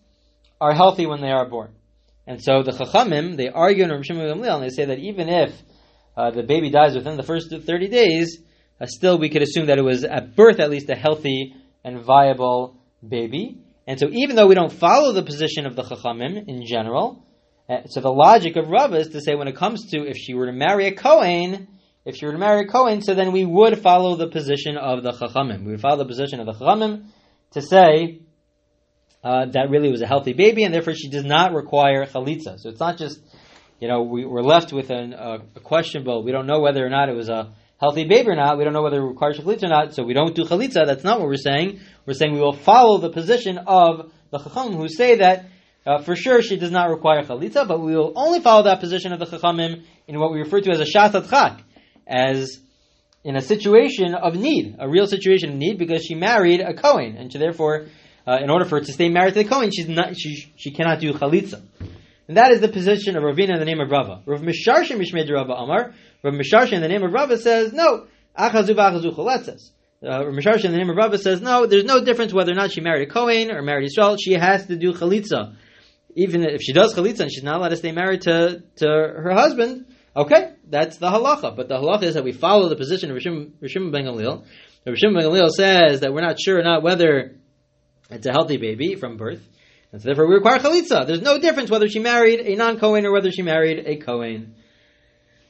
are 0.59 0.73
healthy 0.73 1.05
when 1.05 1.21
they 1.21 1.31
are 1.31 1.47
born. 1.47 1.71
And 2.27 2.41
so 2.41 2.63
the 2.63 2.71
Chachamim, 2.71 3.37
they 3.37 3.49
argue 3.49 3.83
in 3.83 3.91
Rav 3.91 4.05
Shimon 4.05 4.25
Gamliel, 4.25 4.55
and 4.55 4.63
they 4.63 4.69
say 4.69 4.85
that 4.85 4.99
even 4.99 5.27
if 5.27 5.53
uh, 6.15 6.31
the 6.31 6.43
baby 6.43 6.69
dies 6.69 6.95
within 6.95 7.17
the 7.17 7.23
first 7.23 7.51
30 7.51 7.87
days, 7.87 8.39
uh, 8.79 8.85
still 8.85 9.17
we 9.17 9.29
could 9.29 9.41
assume 9.41 9.67
that 9.67 9.77
it 9.77 9.83
was 9.83 10.03
at 10.03 10.35
birth 10.35 10.59
at 10.59 10.69
least 10.69 10.89
a 10.89 10.95
healthy 10.95 11.55
and 11.83 12.01
viable 12.01 12.77
baby. 13.07 13.57
And 13.87 13.99
so 13.99 14.07
even 14.11 14.35
though 14.35 14.47
we 14.47 14.55
don't 14.55 14.71
follow 14.71 15.11
the 15.11 15.23
position 15.23 15.65
of 15.65 15.75
the 15.75 15.83
Chachamim 15.83 16.47
in 16.47 16.65
general, 16.65 17.25
uh, 17.67 17.85
so 17.87 18.01
the 18.01 18.11
logic 18.11 18.55
of 18.55 18.67
Rava 18.67 18.97
is 18.97 19.09
to 19.09 19.21
say 19.21 19.35
when 19.35 19.47
it 19.47 19.55
comes 19.55 19.89
to 19.91 20.07
if 20.07 20.17
she 20.17 20.33
were 20.33 20.45
to 20.45 20.51
marry 20.51 20.87
a 20.87 20.95
Kohen, 20.95 21.67
if 22.05 22.15
she 22.15 22.25
were 22.25 22.33
to 22.33 22.37
marry 22.37 22.65
a 22.65 22.67
Kohen, 22.67 23.01
so 23.01 23.13
then 23.13 23.31
we 23.31 23.45
would 23.45 23.79
follow 23.79 24.15
the 24.15 24.27
position 24.27 24.77
of 24.77 25.03
the 25.03 25.11
Chachamim. 25.11 25.63
We 25.63 25.71
would 25.71 25.81
follow 25.81 25.97
the 25.97 26.05
position 26.05 26.39
of 26.39 26.45
the 26.45 26.53
Chachamim 26.53 27.05
to 27.51 27.61
say 27.61 28.21
uh, 29.23 29.45
that 29.47 29.69
really 29.69 29.91
was 29.91 30.01
a 30.01 30.07
healthy 30.07 30.33
baby, 30.33 30.63
and 30.63 30.73
therefore 30.73 30.95
she 30.95 31.09
does 31.09 31.23
not 31.23 31.53
require 31.53 32.05
chalitza. 32.05 32.59
So 32.59 32.69
it's 32.69 32.79
not 32.79 32.97
just, 32.97 33.19
you 33.79 33.87
know, 33.87 34.01
we, 34.01 34.23
are 34.23 34.41
left 34.41 34.73
with 34.73 34.89
an, 34.89 35.13
uh, 35.13 35.39
a 35.55 35.59
questionable. 35.59 36.23
We 36.23 36.31
don't 36.31 36.47
know 36.47 36.59
whether 36.59 36.85
or 36.85 36.89
not 36.89 37.09
it 37.09 37.15
was 37.15 37.29
a 37.29 37.53
healthy 37.79 38.05
baby 38.05 38.29
or 38.29 38.35
not. 38.35 38.57
We 38.57 38.63
don't 38.63 38.73
know 38.73 38.81
whether 38.81 38.97
it 38.97 39.05
requires 39.05 39.39
chalitza 39.39 39.63
or 39.63 39.69
not. 39.69 39.93
So 39.93 40.03
we 40.03 40.13
don't 40.13 40.35
do 40.35 40.43
chalitza. 40.43 40.85
That's 40.85 41.03
not 41.03 41.19
what 41.19 41.27
we're 41.27 41.35
saying. 41.35 41.81
We're 42.05 42.13
saying 42.13 42.33
we 42.33 42.39
will 42.39 42.53
follow 42.53 42.99
the 42.99 43.09
position 43.09 43.59
of 43.59 44.11
the 44.31 44.39
chachamim 44.39 44.75
who 44.75 44.87
say 44.87 45.17
that 45.17 45.45
uh, 45.85 46.01
for 46.01 46.15
sure 46.15 46.41
she 46.41 46.57
does 46.57 46.71
not 46.71 46.89
require 46.89 47.21
chalitza, 47.23 47.67
but 47.67 47.81
we 47.81 47.95
will 47.95 48.13
only 48.15 48.39
follow 48.39 48.63
that 48.63 48.79
position 48.79 49.13
of 49.13 49.19
the 49.19 49.25
chachamim 49.25 49.83
in 50.07 50.19
what 50.19 50.31
we 50.31 50.39
refer 50.39 50.61
to 50.61 50.71
as 50.71 50.79
a 50.79 50.85
shatat 50.85 51.29
chak, 51.29 51.63
as 52.07 52.59
in 53.23 53.35
a 53.35 53.41
situation 53.41 54.15
of 54.15 54.35
need, 54.35 54.75
a 54.79 54.89
real 54.89 55.05
situation 55.05 55.51
of 55.51 55.55
need, 55.55 55.77
because 55.77 56.03
she 56.03 56.15
married 56.15 56.59
a 56.59 56.73
kohen, 56.73 57.17
and 57.17 57.31
she 57.31 57.37
therefore 57.37 57.85
uh, 58.27 58.37
in 58.41 58.49
order 58.49 58.65
for 58.65 58.79
her 58.79 58.85
to 58.85 58.91
stay 58.91 59.09
married 59.09 59.33
to 59.33 59.43
the 59.43 59.49
Kohen, 59.49 59.71
she's 59.71 59.87
not, 59.87 60.17
she, 60.17 60.53
she 60.55 60.71
cannot 60.71 60.99
do 60.99 61.13
chalitza. 61.13 61.61
And 62.27 62.37
that 62.37 62.51
is 62.51 62.61
the 62.61 62.69
position 62.69 63.17
of 63.17 63.23
Ravina 63.23 63.53
in 63.53 63.59
the 63.59 63.65
name 63.65 63.81
of 63.81 63.89
Rava. 63.91 64.21
Rav 64.25 64.41
Misharshin 64.41 64.97
Mishmed 64.97 65.29
Rava 65.29 65.51
Amar. 65.51 65.93
Rav 66.23 66.33
Misharshin 66.33 66.73
in 66.73 66.81
the 66.81 66.87
name 66.87 67.03
of 67.03 67.11
Rava 67.11 67.37
says, 67.37 67.73
no, 67.73 68.07
achazu 68.37 68.69
v'achazu 68.69 69.13
chaletzes. 69.13 69.71
Uh, 70.01 70.25
Rav 70.25 70.33
Misharshin 70.33 70.65
in 70.65 70.71
the 70.71 70.77
name 70.77 70.89
of 70.89 70.95
Rava 70.95 71.17
says, 71.17 71.41
no, 71.41 71.65
there's 71.65 71.83
no 71.83 72.03
difference 72.05 72.33
whether 72.33 72.53
or 72.53 72.55
not 72.55 72.71
she 72.71 72.79
married 72.79 73.09
a 73.09 73.11
Kohen 73.11 73.51
or 73.51 73.61
married 73.61 73.85
Israel. 73.85 74.15
She 74.15 74.33
has 74.33 74.65
to 74.67 74.77
do 74.77 74.93
chalitza. 74.93 75.55
Even 76.15 76.43
if 76.43 76.61
she 76.61 76.73
does 76.73 76.93
chalitza 76.93 77.21
and 77.21 77.31
she's 77.33 77.43
not 77.43 77.57
allowed 77.57 77.69
to 77.69 77.75
stay 77.75 77.91
married 77.91 78.21
to, 78.21 78.63
to 78.77 78.85
her 78.85 79.33
husband, 79.33 79.87
okay, 80.15 80.53
that's 80.69 80.97
the 80.97 81.09
halacha. 81.09 81.55
But 81.55 81.67
the 81.67 81.75
halacha 81.75 82.03
is 82.03 82.13
that 82.13 82.23
we 82.23 82.31
follow 82.31 82.69
the 82.69 82.77
position 82.77 83.11
of 83.11 83.17
Rishim, 83.17 83.51
Rishim 83.61 83.91
ben 83.91 84.05
Gamliel. 84.05 84.45
Rishim 84.87 85.13
ben 85.13 85.23
Gamliel 85.27 85.49
says 85.49 85.99
that 85.99 86.13
we're 86.13 86.21
not 86.21 86.37
sure 86.39 86.59
or 86.59 86.63
not 86.63 86.81
whether 86.81 87.35
it's 88.11 88.27
a 88.27 88.31
healthy 88.31 88.57
baby 88.57 88.95
from 88.95 89.17
birth. 89.17 89.41
And 89.91 90.01
so 90.01 90.05
therefore 90.05 90.27
we 90.27 90.35
require 90.35 90.59
chalitza. 90.59 91.07
There's 91.07 91.21
no 91.21 91.39
difference 91.39 91.69
whether 91.69 91.87
she 91.87 91.99
married 91.99 92.39
a 92.39 92.55
non-Kohen 92.55 93.05
or 93.05 93.11
whether 93.11 93.31
she 93.31 93.41
married 93.41 93.83
a 93.85 93.97
Kohen. 93.97 94.55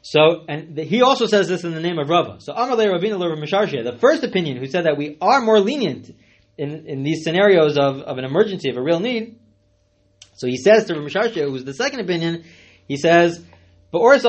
So, 0.04 0.46
and 0.48 0.76
the, 0.76 0.84
he 0.84 1.04
also 1.04 1.28
says 1.28 1.48
this 1.48 1.64
in 1.64 1.74
the 1.74 1.82
name 1.82 2.00
of 2.00 2.10
Rava. 2.10 2.38
So, 2.40 2.54
Amalei 2.54 2.88
Ravina 2.88 3.20
Rav 3.20 3.38
Misharshia, 3.38 3.84
the 3.84 4.00
first 4.00 4.24
opinion 4.24 4.58
who 4.58 4.66
said 4.66 4.86
that 4.86 4.98
we 4.98 5.18
are 5.22 5.42
more 5.42 5.60
lenient 5.60 6.10
in, 6.58 6.88
in 6.88 7.04
these 7.04 7.24
scenarios 7.24 7.78
of, 7.78 8.02
of 8.02 8.18
an 8.18 8.26
emergency, 8.26 8.70
of 8.70 8.78
a 8.78 8.82
real 8.82 9.00
need. 9.00 9.40
So 10.36 10.48
he 10.48 10.58
says 10.58 10.86
to 10.86 10.96
Misharshia, 10.96 11.44
who's 11.44 11.64
the 11.64 11.74
second 11.74 12.00
opinion, 12.00 12.46
he 12.88 12.98
says, 12.98 13.44
he 13.94 14.20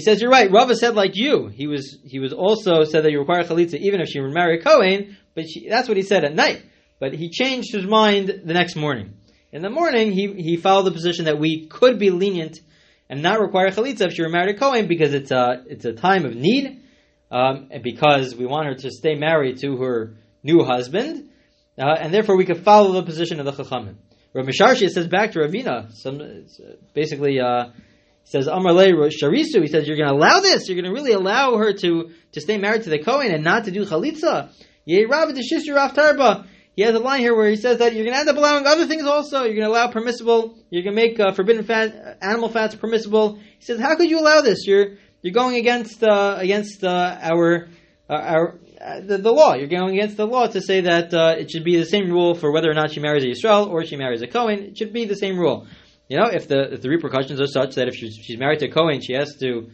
says, 0.00 0.20
you're 0.20 0.30
right, 0.30 0.52
Rava 0.52 0.76
said 0.76 0.94
like 0.94 1.12
you. 1.14 1.48
He 1.48 1.66
was, 1.66 1.98
he 2.04 2.18
was 2.18 2.32
also 2.32 2.84
said 2.84 3.04
that 3.04 3.10
you 3.10 3.18
require 3.18 3.44
chalitza 3.44 3.76
even 3.76 4.00
if 4.00 4.08
she 4.08 4.20
a 4.20 4.62
Kohen, 4.62 5.16
but 5.34 5.44
she, 5.48 5.68
that's 5.68 5.88
what 5.88 5.96
he 5.96 6.02
said 6.02 6.24
at 6.24 6.34
night. 6.34 6.62
But 7.00 7.14
he 7.14 7.28
changed 7.30 7.72
his 7.72 7.84
mind 7.84 8.42
the 8.44 8.54
next 8.54 8.76
morning. 8.76 9.14
In 9.52 9.62
the 9.62 9.70
morning, 9.70 10.12
he, 10.12 10.32
he 10.32 10.56
followed 10.56 10.84
the 10.84 10.90
position 10.92 11.26
that 11.26 11.38
we 11.38 11.66
could 11.66 11.98
be 11.98 12.10
lenient 12.10 12.60
and 13.08 13.22
not 13.22 13.40
require 13.40 13.70
chalitza 13.70 14.06
if 14.06 14.14
she 14.14 14.22
were 14.22 14.28
married 14.28 14.54
a 14.54 14.58
Kohen 14.58 14.88
because 14.88 15.14
it's 15.14 15.30
a, 15.30 15.62
it's 15.66 15.84
a 15.84 15.92
time 15.92 16.24
of 16.24 16.34
need, 16.34 16.82
um, 17.30 17.68
and 17.70 17.82
because 17.82 18.34
we 18.34 18.46
want 18.46 18.66
her 18.66 18.74
to 18.74 18.90
stay 18.90 19.14
married 19.14 19.58
to 19.60 19.76
her 19.76 20.14
new 20.42 20.64
husband, 20.64 21.30
uh, 21.78 21.96
and 22.00 22.12
therefore 22.12 22.36
we 22.36 22.44
could 22.44 22.64
follow 22.64 22.92
the 22.92 23.02
position 23.02 23.40
of 23.40 23.46
the 23.46 23.52
Chachamim. 23.52 23.96
Rav 24.32 24.46
Misharshi 24.46 24.88
says 24.88 25.06
back 25.06 25.32
to 25.32 25.40
Ravina, 25.40 25.92
some, 25.92 26.20
basically, 26.92 27.38
uh, 27.40 27.66
he 28.24 28.30
says, 28.30 28.48
Amarle 28.48 29.10
Sharisu, 29.10 29.60
he 29.60 29.68
says, 29.68 29.86
you're 29.86 29.96
going 29.96 30.08
to 30.08 30.14
allow 30.14 30.40
this? 30.40 30.68
You're 30.68 30.80
going 30.80 30.92
to 30.92 30.98
really 30.98 31.12
allow 31.12 31.56
her 31.56 31.72
to, 31.72 32.10
to 32.32 32.40
stay 32.40 32.58
married 32.58 32.82
to 32.82 32.90
the 32.90 32.98
Kohen 32.98 33.32
and 33.32 33.44
not 33.44 33.66
to 33.66 33.70
do 33.70 33.84
chalitza? 33.84 34.50
He 34.86 36.82
has 36.82 36.94
a 36.94 36.98
line 36.98 37.20
here 37.20 37.36
where 37.36 37.48
he 37.48 37.56
says 37.56 37.78
that 37.78 37.94
you're 37.94 38.04
going 38.04 38.14
to 38.14 38.20
end 38.20 38.28
up 38.28 38.36
allowing 38.36 38.66
other 38.66 38.86
things 38.86 39.04
also. 39.04 39.44
You're 39.44 39.54
going 39.54 39.66
to 39.66 39.68
allow 39.68 39.90
permissible. 39.90 40.58
You're 40.70 40.82
going 40.82 40.96
to 40.96 41.02
make 41.02 41.20
uh, 41.20 41.32
forbidden 41.32 41.64
fat, 41.64 42.18
animal 42.20 42.48
fats 42.48 42.74
permissible. 42.74 43.36
He 43.36 43.64
says, 43.64 43.80
how 43.80 43.96
could 43.96 44.10
you 44.10 44.18
allow 44.20 44.40
this? 44.40 44.66
You're 44.66 44.96
you're 45.22 45.32
going 45.32 45.56
against 45.56 46.04
uh, 46.04 46.36
against 46.38 46.84
uh, 46.84 47.18
our 47.22 47.68
uh, 48.10 48.12
our 48.12 48.58
uh, 48.78 49.00
the, 49.00 49.16
the, 49.16 49.32
law. 49.32 49.54
You're 49.54 49.68
going 49.68 49.96
against 49.96 50.18
the 50.18 50.26
law 50.26 50.46
to 50.48 50.60
say 50.60 50.82
that 50.82 51.14
uh, 51.14 51.36
it 51.38 51.50
should 51.50 51.64
be 51.64 51.78
the 51.78 51.86
same 51.86 52.10
rule 52.10 52.34
for 52.34 52.52
whether 52.52 52.70
or 52.70 52.74
not 52.74 52.90
she 52.90 53.00
marries 53.00 53.24
a 53.24 53.28
Yisrael 53.28 53.68
or 53.68 53.86
she 53.86 53.96
marries 53.96 54.20
a 54.20 54.26
Cohen. 54.26 54.58
It 54.58 54.76
should 54.76 54.92
be 54.92 55.06
the 55.06 55.16
same 55.16 55.38
rule. 55.38 55.66
You 56.08 56.18
know, 56.18 56.26
if 56.26 56.46
the 56.46 56.74
if 56.74 56.82
the 56.82 56.90
repercussions 56.90 57.40
are 57.40 57.46
such 57.46 57.76
that 57.76 57.88
if 57.88 57.94
she's, 57.94 58.16
she's 58.16 58.38
married 58.38 58.58
to 58.58 58.66
a 58.66 58.70
Kohen, 58.70 59.00
she 59.00 59.14
has 59.14 59.34
to 59.36 59.70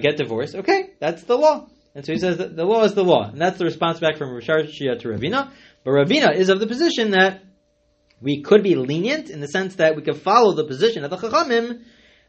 get 0.00 0.16
divorced. 0.16 0.54
Okay, 0.54 0.94
that's 0.98 1.24
the 1.24 1.36
law. 1.36 1.68
And 1.96 2.04
so 2.04 2.12
he 2.12 2.18
says 2.18 2.36
that 2.36 2.54
the 2.54 2.66
law 2.66 2.84
is 2.84 2.92
the 2.92 3.02
law, 3.02 3.30
and 3.30 3.40
that's 3.40 3.56
the 3.56 3.64
response 3.64 4.00
back 4.00 4.18
from 4.18 4.28
Rishar 4.28 4.68
Shia 4.68 5.00
to 5.00 5.08
Ravina. 5.08 5.50
But 5.82 5.92
Ravina 5.92 6.36
is 6.36 6.50
of 6.50 6.60
the 6.60 6.66
position 6.66 7.12
that 7.12 7.42
we 8.20 8.42
could 8.42 8.62
be 8.62 8.74
lenient 8.74 9.30
in 9.30 9.40
the 9.40 9.48
sense 9.48 9.76
that 9.76 9.96
we 9.96 10.02
could 10.02 10.18
follow 10.18 10.52
the 10.52 10.64
position 10.64 11.04
of 11.04 11.10
the 11.10 11.16
Chachamim 11.16 11.84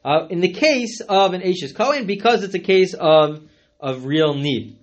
uh, 0.05 0.27
in 0.29 0.39
the 0.39 0.53
case 0.53 1.01
of 1.01 1.33
an 1.33 1.41
Ashes 1.41 1.73
Cohen 1.73 2.07
because 2.07 2.43
it's 2.43 2.53
a 2.53 2.59
case 2.59 2.93
of 2.93 3.43
of 3.77 4.05
real 4.05 4.35
need. 4.35 4.79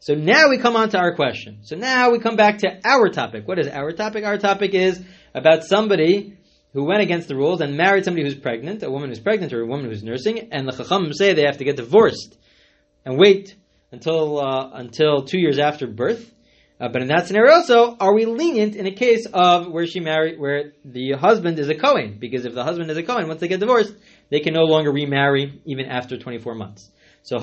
So 0.00 0.12
now 0.12 0.50
we 0.50 0.58
come 0.58 0.76
on 0.76 0.90
to 0.90 0.98
our 0.98 1.14
question. 1.14 1.60
So 1.62 1.74
now 1.74 2.10
we 2.10 2.18
come 2.18 2.36
back 2.36 2.58
to 2.58 2.78
our 2.84 3.08
topic. 3.08 3.48
What 3.48 3.58
is 3.58 3.68
our 3.68 3.92
topic? 3.92 4.24
Our 4.24 4.36
topic 4.36 4.74
is 4.74 5.02
about 5.34 5.64
somebody 5.64 6.36
who 6.74 6.84
went 6.84 7.00
against 7.00 7.28
the 7.28 7.36
rules 7.36 7.62
and 7.62 7.74
married 7.74 8.04
somebody 8.04 8.24
who's 8.24 8.38
pregnant, 8.38 8.82
a 8.82 8.90
woman 8.90 9.08
who's 9.08 9.18
pregnant 9.18 9.54
or 9.54 9.62
a 9.62 9.66
woman 9.66 9.86
who's 9.86 10.02
nursing, 10.02 10.50
and 10.52 10.68
the 10.68 10.72
Chachamim 10.72 11.14
say 11.14 11.32
they 11.32 11.46
have 11.46 11.56
to 11.56 11.64
get 11.64 11.76
divorced 11.76 12.36
and 13.06 13.18
wait 13.18 13.56
until 13.92 14.40
uh, 14.40 14.70
until 14.74 15.22
two 15.22 15.38
years 15.38 15.58
after 15.58 15.86
birth. 15.86 16.32
Uh, 16.78 16.88
but 16.88 17.00
in 17.00 17.08
that 17.08 17.26
scenario 17.26 17.54
also, 17.54 17.96
are 17.98 18.14
we 18.14 18.26
lenient 18.26 18.76
in 18.76 18.86
a 18.86 18.92
case 18.92 19.26
of 19.32 19.70
where 19.72 19.86
she 19.86 19.98
married, 19.98 20.38
where 20.38 20.72
the 20.84 21.12
husband 21.12 21.58
is 21.58 21.70
a 21.70 21.74
Cohen? 21.74 22.18
Because 22.20 22.44
if 22.44 22.54
the 22.54 22.64
husband 22.64 22.90
is 22.90 22.98
a 22.98 23.02
Cohen, 23.02 23.28
once 23.28 23.40
they 23.40 23.48
get 23.48 23.60
divorced, 23.60 23.94
they 24.28 24.40
can 24.40 24.52
no 24.52 24.64
longer 24.64 24.92
remarry 24.92 25.62
even 25.64 25.86
after 25.86 26.18
24 26.18 26.54
months. 26.54 26.90
So. 27.22 27.38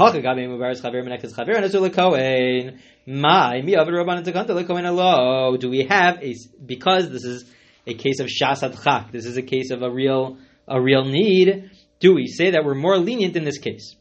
Do 5.57 5.69
we 5.69 5.83
have 5.89 6.23
a 6.23 6.35
because 6.65 7.09
this 7.09 7.23
is 7.23 7.45
a 7.85 7.93
case 7.93 8.19
of 8.19 8.27
Shasat 8.27 8.81
Chak, 8.83 9.11
this 9.11 9.25
is 9.25 9.35
a 9.35 9.41
case 9.41 9.71
of 9.71 9.81
a 9.81 9.89
real 9.89 10.37
a 10.67 10.79
real 10.81 11.03
need, 11.05 11.71
do 11.99 12.13
we 12.13 12.27
say 12.27 12.51
that 12.51 12.63
we're 12.63 12.75
more 12.75 12.97
lenient 12.97 13.35
in 13.35 13.43
this 13.43 13.57
case? 13.57 13.95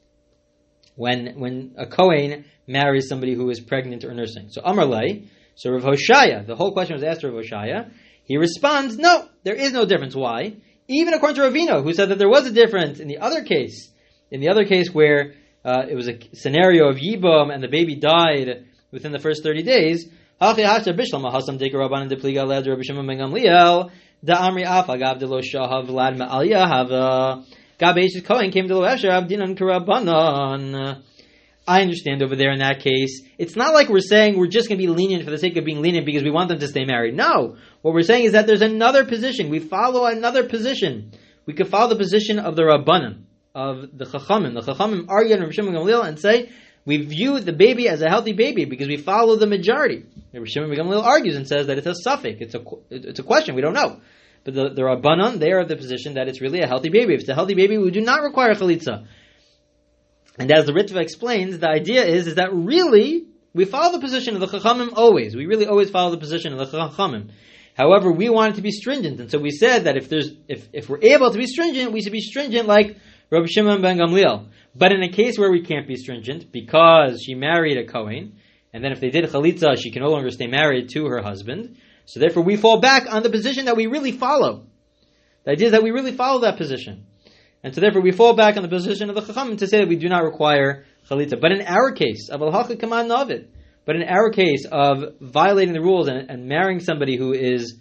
When 0.95 1.39
when 1.39 1.75
a 1.77 1.87
Kohen 1.87 2.45
marries 2.67 3.09
somebody 3.09 3.35
who 3.35 3.49
is 3.51 3.61
pregnant 3.61 4.05
or 4.05 4.15
nursing. 4.15 4.49
So 4.51 4.63
Amarlei, 4.63 5.29
so 5.55 5.71
Rav 5.71 5.83
Hoshaya, 5.83 6.47
the 6.47 6.57
whole 6.57 6.73
question 6.73 6.95
was 6.95 7.03
asked 7.03 7.23
to 7.23 7.31
Rav 7.31 7.45
Hoshaya, 7.45 7.91
he 8.25 8.37
responds, 8.37 8.97
no, 8.99 9.29
there 9.43 9.55
is 9.55 9.73
no 9.73 9.85
difference. 9.85 10.15
Why? 10.15 10.55
Even 10.89 11.15
according 11.15 11.37
to 11.37 11.43
Ravina, 11.43 11.83
who 11.83 11.93
said 11.93 12.09
that 12.11 12.19
there 12.19 12.29
was 12.29 12.47
a 12.47 12.53
difference 12.53 13.01
in 13.01 13.09
the 13.09 13.19
other 13.19 13.43
case, 13.45 13.91
in 14.31 14.41
the 14.41 14.49
other 14.49 14.65
case 14.65 14.93
where 14.93 15.35
uh, 15.65 15.85
it 15.89 15.95
was 15.95 16.09
a 16.09 16.19
scenario 16.35 16.89
of 16.89 16.97
Yibam 16.97 17.53
and 17.53 17.63
the 17.63 17.69
baby 17.69 17.97
died 17.97 18.67
within 18.91 19.13
the 19.13 19.19
first 19.19 19.43
30 19.43 19.63
days. 19.63 20.09
Hava 27.83 28.01
Kohen 28.25 28.51
came 28.51 28.69
to 28.69 28.77
Lo 28.77 28.85
Esher 28.85 29.09
Abdinan 29.09 29.57
Karabanan. 29.57 31.03
I 31.67 31.83
understand 31.83 32.23
over 32.23 32.35
there 32.35 32.51
in 32.51 32.59
that 32.59 32.81
case. 32.81 33.23
It's 33.39 33.55
not 33.55 33.73
like 33.73 33.89
we're 33.89 34.01
saying 34.01 34.37
we're 34.37 34.49
just 34.49 34.69
going 34.69 34.81
to 34.81 34.87
be 34.87 34.93
lenient 34.93 35.25
for 35.25 35.31
the 35.31 35.39
sake 35.39 35.57
of 35.57 35.65
being 35.65 35.81
lenient 35.81 36.07
because 36.07 36.25
we 36.25 36.31
want 36.31 36.49
them 36.49 36.59
to 36.59 36.67
stay 36.67 36.85
married. 36.85 37.15
No. 37.15 37.57
What 37.83 37.95
we're 37.95 38.03
saying 38.03 38.25
is 38.25 38.33
that 38.33 38.47
there's 38.47 38.63
another 38.63 39.05
position. 39.05 39.49
We 39.49 39.61
follow 39.61 40.07
another 40.07 40.49
position. 40.49 41.13
We 41.47 41.55
could 41.55 41.69
follow 41.69 41.91
the 41.91 41.97
position 41.97 42.39
of 42.39 42.57
the 42.57 42.63
Rabbanan 42.63 43.25
of 43.55 43.97
the 43.97 44.07
Chachamim. 44.07 44.55
The 44.55 44.73
Chachamim 44.73 45.07
argue 45.09 45.37
in 45.37 45.43
Rishon 45.43 45.69
Gamliel 45.69 46.05
and 46.05 46.19
say 46.19 46.51
we 46.85 46.97
view 46.99 47.39
the 47.39 47.53
baby 47.53 47.89
as 47.89 48.03
a 48.03 48.09
healthy 48.09 48.33
baby 48.33 48.65
because 48.65 48.89
we 48.89 48.97
follow 48.97 49.37
the 49.37 49.47
majority. 49.47 50.05
Rishon 50.35 50.75
Gamliel 50.77 51.03
argues 51.03 51.37
and 51.37 51.47
says 51.47 51.69
that 51.69 51.79
it's 51.79 51.87
a 51.87 51.95
safek. 52.09 52.41
It's 52.41 52.55
a 52.55 52.63
it's 52.91 53.21
a 53.21 53.23
question. 53.23 53.55
We 53.55 53.63
don't 53.63 53.75
know. 53.75 54.01
But 54.45 54.55
the, 54.55 54.69
the 54.71 54.83
Rabbanon, 54.83 55.39
they 55.39 55.53
are 55.53 55.61
of 55.61 55.69
the 55.69 55.77
position 55.77 56.15
that 56.15 56.29
it's 56.29 56.41
really 56.41 56.61
a 56.61 56.67
healthy 56.67 56.89
baby. 56.89 57.15
If 57.15 57.21
it's 57.21 57.29
a 57.29 57.35
healthy 57.35 57.55
baby, 57.55 57.79
we 57.79 57.91
do 57.91 58.01
not 58.01 58.23
require 58.23 58.55
chalitza. 58.55 59.07
And 60.39 60.51
as 60.51 60.67
the 60.67 60.73
Ritva 60.73 61.01
explains, 61.01 61.59
the 61.59 61.69
idea 61.69 62.05
is, 62.05 62.27
is 62.27 62.35
that 62.37 62.53
really, 62.53 63.27
we 63.53 63.65
follow 63.65 63.93
the 63.93 64.01
position 64.01 64.35
of 64.35 64.41
the 64.41 64.47
Chachamim 64.47 64.93
always. 64.95 65.37
We 65.37 65.47
really 65.47 65.67
always 65.67 65.91
follow 65.91 66.11
the 66.11 66.19
position 66.19 66.53
of 66.53 66.59
the 66.59 66.77
Chachamim. 66.77 67.31
However, 67.75 68.11
we 68.13 68.29
want 68.29 68.53
it 68.53 68.57
to 68.57 68.63
be 68.63 68.71
stringent, 68.71 69.21
and 69.21 69.31
so 69.31 69.39
we 69.39 69.51
said 69.51 69.85
that 69.85 69.97
if 69.97 70.09
there's, 70.09 70.31
if, 70.49 70.69
if 70.73 70.91
we're 70.91 71.03
able 71.03 71.31
to 71.31 71.39
be 71.39 71.47
stringent, 71.47 71.93
we 71.93 72.03
should 72.03 72.13
be 72.13 72.21
stringent 72.21 72.67
like 72.67 72.99
Rabbi 73.31 73.47
Shimon 73.47 73.81
ben 73.81 73.99
Gamliel. 73.99 74.49
But 74.75 74.93
in 74.93 75.03
a 75.03 75.09
case 75.09 75.39
where 75.39 75.51
we 75.51 75.63
can't 75.63 75.89
be 75.89 75.97
stringent 75.97 76.53
because 76.53 77.23
she 77.23 77.35
married 77.35 77.79
a 77.79 77.87
Kohen, 77.87 78.37
and 78.75 78.85
then 78.85 78.93
if 78.93 79.01
they 79.01 79.11
did 79.11 79.25
chalitza, 79.25 79.79
she 79.79 79.91
can 79.91 80.03
no 80.03 80.09
longer 80.09 80.31
stay 80.31 80.47
married 80.47 80.91
to 80.91 81.07
her 81.07 81.23
husband. 81.23 81.77
So 82.07 82.21
therefore, 82.21 82.43
we 82.43 82.57
fall 82.57 82.81
back 82.81 83.13
on 83.13 83.23
the 83.23 83.31
position 83.31 83.67
that 83.67 83.77
we 83.77 83.87
really 83.87 84.13
follow. 84.13 84.67
The 85.45 85.53
idea 85.53 85.67
is 85.67 85.73
that 85.73 85.83
we 85.83 85.91
really 85.91 86.13
follow 86.13 86.41
that 86.43 86.57
position, 86.57 87.07
and 87.65 87.75
so 87.75 87.81
therefore 87.81 88.03
we 88.03 88.13
fall 88.13 88.35
back 88.35 88.57
on 88.57 88.63
the 88.63 88.69
position 88.69 89.09
of 89.09 89.17
the 89.17 89.23
chacham 89.23 89.57
to 89.57 89.67
say 89.67 89.79
that 89.79 89.89
we 89.89 89.97
do 89.97 90.09
not 90.09 90.23
require 90.23 90.85
chalitza. 91.09 91.41
But 91.41 91.53
in 91.53 91.63
our 91.63 91.93
case, 91.93 92.29
of 92.29 92.43
al 92.43 92.53
kaman 92.77 93.09
navid, 93.09 93.49
but 93.85 93.97
in 93.97 94.03
our 94.05 94.31
case 94.31 94.67
of 94.71 95.15
violating 95.21 95.75
the 95.75 95.81
rules 95.81 96.09
and, 96.09 96.31
and 96.31 96.47
marrying 96.47 96.81
somebody 96.81 97.17
who 97.17 97.33
is 97.33 97.81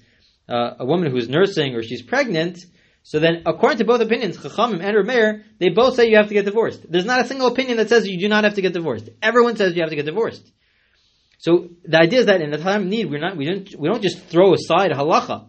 uh, 0.49 0.75
a 0.79 0.85
woman 0.85 1.11
who 1.11 1.17
is 1.17 1.29
nursing 1.29 1.75
or 1.75 1.83
she's 1.83 2.01
pregnant, 2.01 2.57
so 3.03 3.19
then, 3.19 3.43
according 3.45 3.79
to 3.79 3.85
both 3.85 4.01
opinions, 4.01 4.37
Chachamim 4.37 4.83
and 4.83 4.95
Rameir, 4.95 5.43
they 5.57 5.69
both 5.69 5.95
say 5.95 6.09
you 6.09 6.17
have 6.17 6.27
to 6.27 6.33
get 6.33 6.45
divorced. 6.45 6.85
There's 6.89 7.05
not 7.05 7.21
a 7.21 7.27
single 7.27 7.47
opinion 7.47 7.77
that 7.77 7.89
says 7.89 8.07
you 8.07 8.19
do 8.19 8.29
not 8.29 8.43
have 8.43 8.53
to 8.55 8.61
get 8.61 8.73
divorced. 8.73 9.09
Everyone 9.21 9.55
says 9.55 9.75
you 9.75 9.81
have 9.81 9.89
to 9.89 9.95
get 9.95 10.05
divorced. 10.05 10.51
So 11.41 11.69
the 11.83 11.97
idea 11.97 12.19
is 12.19 12.27
that 12.27 12.39
in 12.39 12.53
a 12.53 12.59
time 12.59 12.83
of 12.83 12.87
need, 12.87 13.09
we're 13.09 13.19
not, 13.19 13.35
we 13.35 13.45
don't, 13.45 13.67
we 13.75 13.89
don't 13.89 14.03
just 14.03 14.19
throw 14.25 14.53
aside 14.53 14.91
halacha. 14.91 15.47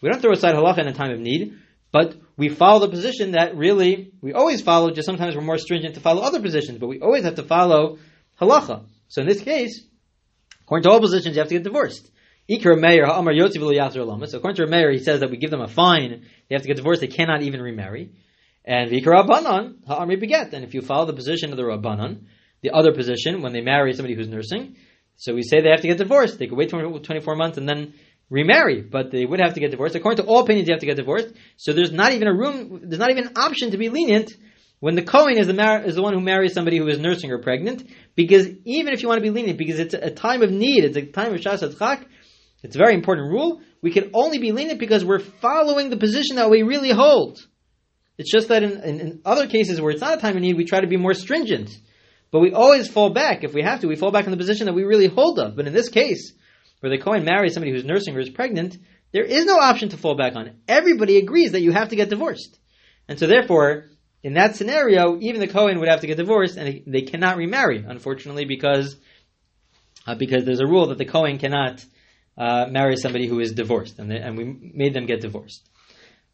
We 0.00 0.08
don't 0.08 0.22
throw 0.22 0.30
aside 0.30 0.54
halacha 0.54 0.78
in 0.78 0.86
a 0.86 0.94
time 0.94 1.10
of 1.10 1.18
need, 1.18 1.58
but 1.90 2.14
we 2.36 2.48
follow 2.48 2.78
the 2.78 2.88
position 2.88 3.32
that 3.32 3.56
really 3.56 4.12
we 4.20 4.32
always 4.34 4.62
follow. 4.62 4.92
Just 4.92 5.04
sometimes 5.04 5.34
we're 5.34 5.42
more 5.42 5.58
stringent 5.58 5.96
to 5.96 6.00
follow 6.00 6.22
other 6.22 6.40
positions, 6.40 6.78
but 6.78 6.86
we 6.86 7.00
always 7.00 7.24
have 7.24 7.34
to 7.34 7.42
follow 7.42 7.98
halacha. 8.40 8.84
So 9.08 9.20
in 9.20 9.26
this 9.26 9.40
case, 9.40 9.84
according 10.62 10.84
to 10.84 10.90
all 10.90 11.00
positions, 11.00 11.34
you 11.34 11.40
have 11.40 11.48
to 11.48 11.56
get 11.56 11.64
divorced. 11.64 12.08
So 12.48 12.54
according 12.54 12.94
to 14.54 14.66
Meir, 14.68 14.92
he 14.92 14.98
says 15.00 15.18
that 15.18 15.30
we 15.32 15.38
give 15.38 15.50
them 15.50 15.60
a 15.60 15.66
fine. 15.66 16.24
They 16.48 16.54
have 16.54 16.62
to 16.62 16.68
get 16.68 16.76
divorced. 16.76 17.00
They 17.00 17.08
cannot 17.08 17.42
even 17.42 17.60
remarry. 17.60 18.12
And 18.64 18.92
Vikra 18.92 19.24
Rabbanon 19.24 19.84
Ha'amri 19.88 20.20
Beget. 20.20 20.52
And 20.52 20.62
if 20.64 20.72
you 20.72 20.82
follow 20.82 21.06
the 21.06 21.14
position 21.14 21.50
of 21.50 21.56
the 21.56 21.64
Rabbanon, 21.64 22.26
the 22.62 22.70
other 22.70 22.92
position, 22.92 23.42
when 23.42 23.52
they 23.52 23.60
marry 23.60 23.92
somebody 23.92 24.14
who's 24.14 24.28
nursing, 24.28 24.76
so 25.16 25.34
we 25.34 25.42
say 25.42 25.60
they 25.60 25.70
have 25.70 25.80
to 25.80 25.88
get 25.88 25.98
divorced. 25.98 26.38
They 26.38 26.46
could 26.46 26.58
wait 26.58 26.70
24 26.70 27.36
months 27.36 27.58
and 27.58 27.68
then 27.68 27.94
remarry, 28.28 28.82
but 28.82 29.10
they 29.10 29.24
would 29.24 29.40
have 29.40 29.54
to 29.54 29.60
get 29.60 29.70
divorced. 29.70 29.94
According 29.94 30.24
to 30.24 30.30
all 30.30 30.40
opinions, 30.40 30.68
you 30.68 30.74
have 30.74 30.80
to 30.80 30.86
get 30.86 30.96
divorced. 30.96 31.28
So 31.56 31.72
there's 31.72 31.92
not 31.92 32.12
even 32.12 32.28
a 32.28 32.34
room, 32.34 32.80
there's 32.82 32.98
not 32.98 33.10
even 33.10 33.28
an 33.28 33.36
option 33.36 33.70
to 33.70 33.78
be 33.78 33.88
lenient 33.88 34.32
when 34.80 34.94
the 34.94 35.02
Kohen 35.02 35.38
is 35.38 35.46
the, 35.46 35.54
mar- 35.54 35.82
is 35.82 35.94
the 35.94 36.02
one 36.02 36.12
who 36.12 36.20
marries 36.20 36.52
somebody 36.52 36.78
who 36.78 36.86
is 36.88 36.98
nursing 36.98 37.30
or 37.30 37.38
pregnant, 37.38 37.88
because 38.14 38.46
even 38.64 38.92
if 38.92 39.02
you 39.02 39.08
want 39.08 39.18
to 39.18 39.22
be 39.22 39.30
lenient, 39.30 39.58
because 39.58 39.78
it's 39.78 39.94
a 39.94 40.10
time 40.10 40.42
of 40.42 40.50
need, 40.50 40.84
it's 40.84 40.96
a 40.96 41.06
time 41.06 41.32
of 41.32 41.40
Shas 41.40 41.78
Chak, 41.78 42.06
it's 42.62 42.76
a 42.76 42.78
very 42.78 42.94
important 42.94 43.30
rule. 43.30 43.60
We 43.80 43.90
can 43.90 44.10
only 44.12 44.38
be 44.38 44.52
lenient 44.52 44.78
because 44.78 45.04
we're 45.04 45.20
following 45.20 45.88
the 45.88 45.96
position 45.96 46.36
that 46.36 46.50
we 46.50 46.62
really 46.62 46.90
hold. 46.90 47.38
It's 48.18 48.30
just 48.30 48.48
that 48.48 48.62
in, 48.62 48.72
in, 48.82 49.00
in, 49.00 49.20
other 49.24 49.46
cases 49.46 49.80
where 49.80 49.90
it's 49.90 50.00
not 50.00 50.18
a 50.18 50.20
time 50.20 50.36
of 50.36 50.42
need, 50.42 50.56
we 50.56 50.64
try 50.64 50.80
to 50.80 50.86
be 50.86 50.96
more 50.96 51.14
stringent. 51.14 51.70
But 52.36 52.42
we 52.42 52.52
always 52.52 52.86
fall 52.86 53.08
back, 53.08 53.44
if 53.44 53.54
we 53.54 53.62
have 53.62 53.80
to, 53.80 53.88
we 53.88 53.96
fall 53.96 54.10
back 54.10 54.26
in 54.26 54.30
the 54.30 54.36
position 54.36 54.66
that 54.66 54.74
we 54.74 54.84
really 54.84 55.06
hold 55.06 55.38
of. 55.38 55.56
But 55.56 55.66
in 55.66 55.72
this 55.72 55.88
case, 55.88 56.34
where 56.80 56.90
the 56.90 57.02
Kohen 57.02 57.24
marries 57.24 57.54
somebody 57.54 57.72
who's 57.72 57.82
nursing 57.82 58.14
or 58.14 58.20
is 58.20 58.28
pregnant, 58.28 58.76
there 59.10 59.24
is 59.24 59.46
no 59.46 59.58
option 59.58 59.88
to 59.88 59.96
fall 59.96 60.16
back 60.16 60.36
on. 60.36 60.50
Everybody 60.68 61.16
agrees 61.16 61.52
that 61.52 61.62
you 61.62 61.72
have 61.72 61.88
to 61.88 61.96
get 61.96 62.10
divorced. 62.10 62.58
And 63.08 63.18
so 63.18 63.26
therefore, 63.26 63.86
in 64.22 64.34
that 64.34 64.54
scenario, 64.54 65.18
even 65.18 65.40
the 65.40 65.48
Kohen 65.48 65.80
would 65.80 65.88
have 65.88 66.02
to 66.02 66.06
get 66.06 66.18
divorced 66.18 66.58
and 66.58 66.82
they 66.86 67.00
cannot 67.00 67.38
remarry, 67.38 67.82
unfortunately, 67.88 68.44
because, 68.44 68.96
uh, 70.06 70.14
because 70.14 70.44
there's 70.44 70.60
a 70.60 70.66
rule 70.66 70.88
that 70.88 70.98
the 70.98 71.06
Kohen 71.06 71.38
cannot 71.38 71.82
uh, 72.36 72.66
marry 72.68 72.98
somebody 72.98 73.28
who 73.28 73.40
is 73.40 73.52
divorced, 73.52 73.98
and, 73.98 74.10
they, 74.10 74.18
and 74.18 74.36
we 74.36 74.44
made 74.44 74.92
them 74.92 75.06
get 75.06 75.22
divorced. 75.22 75.66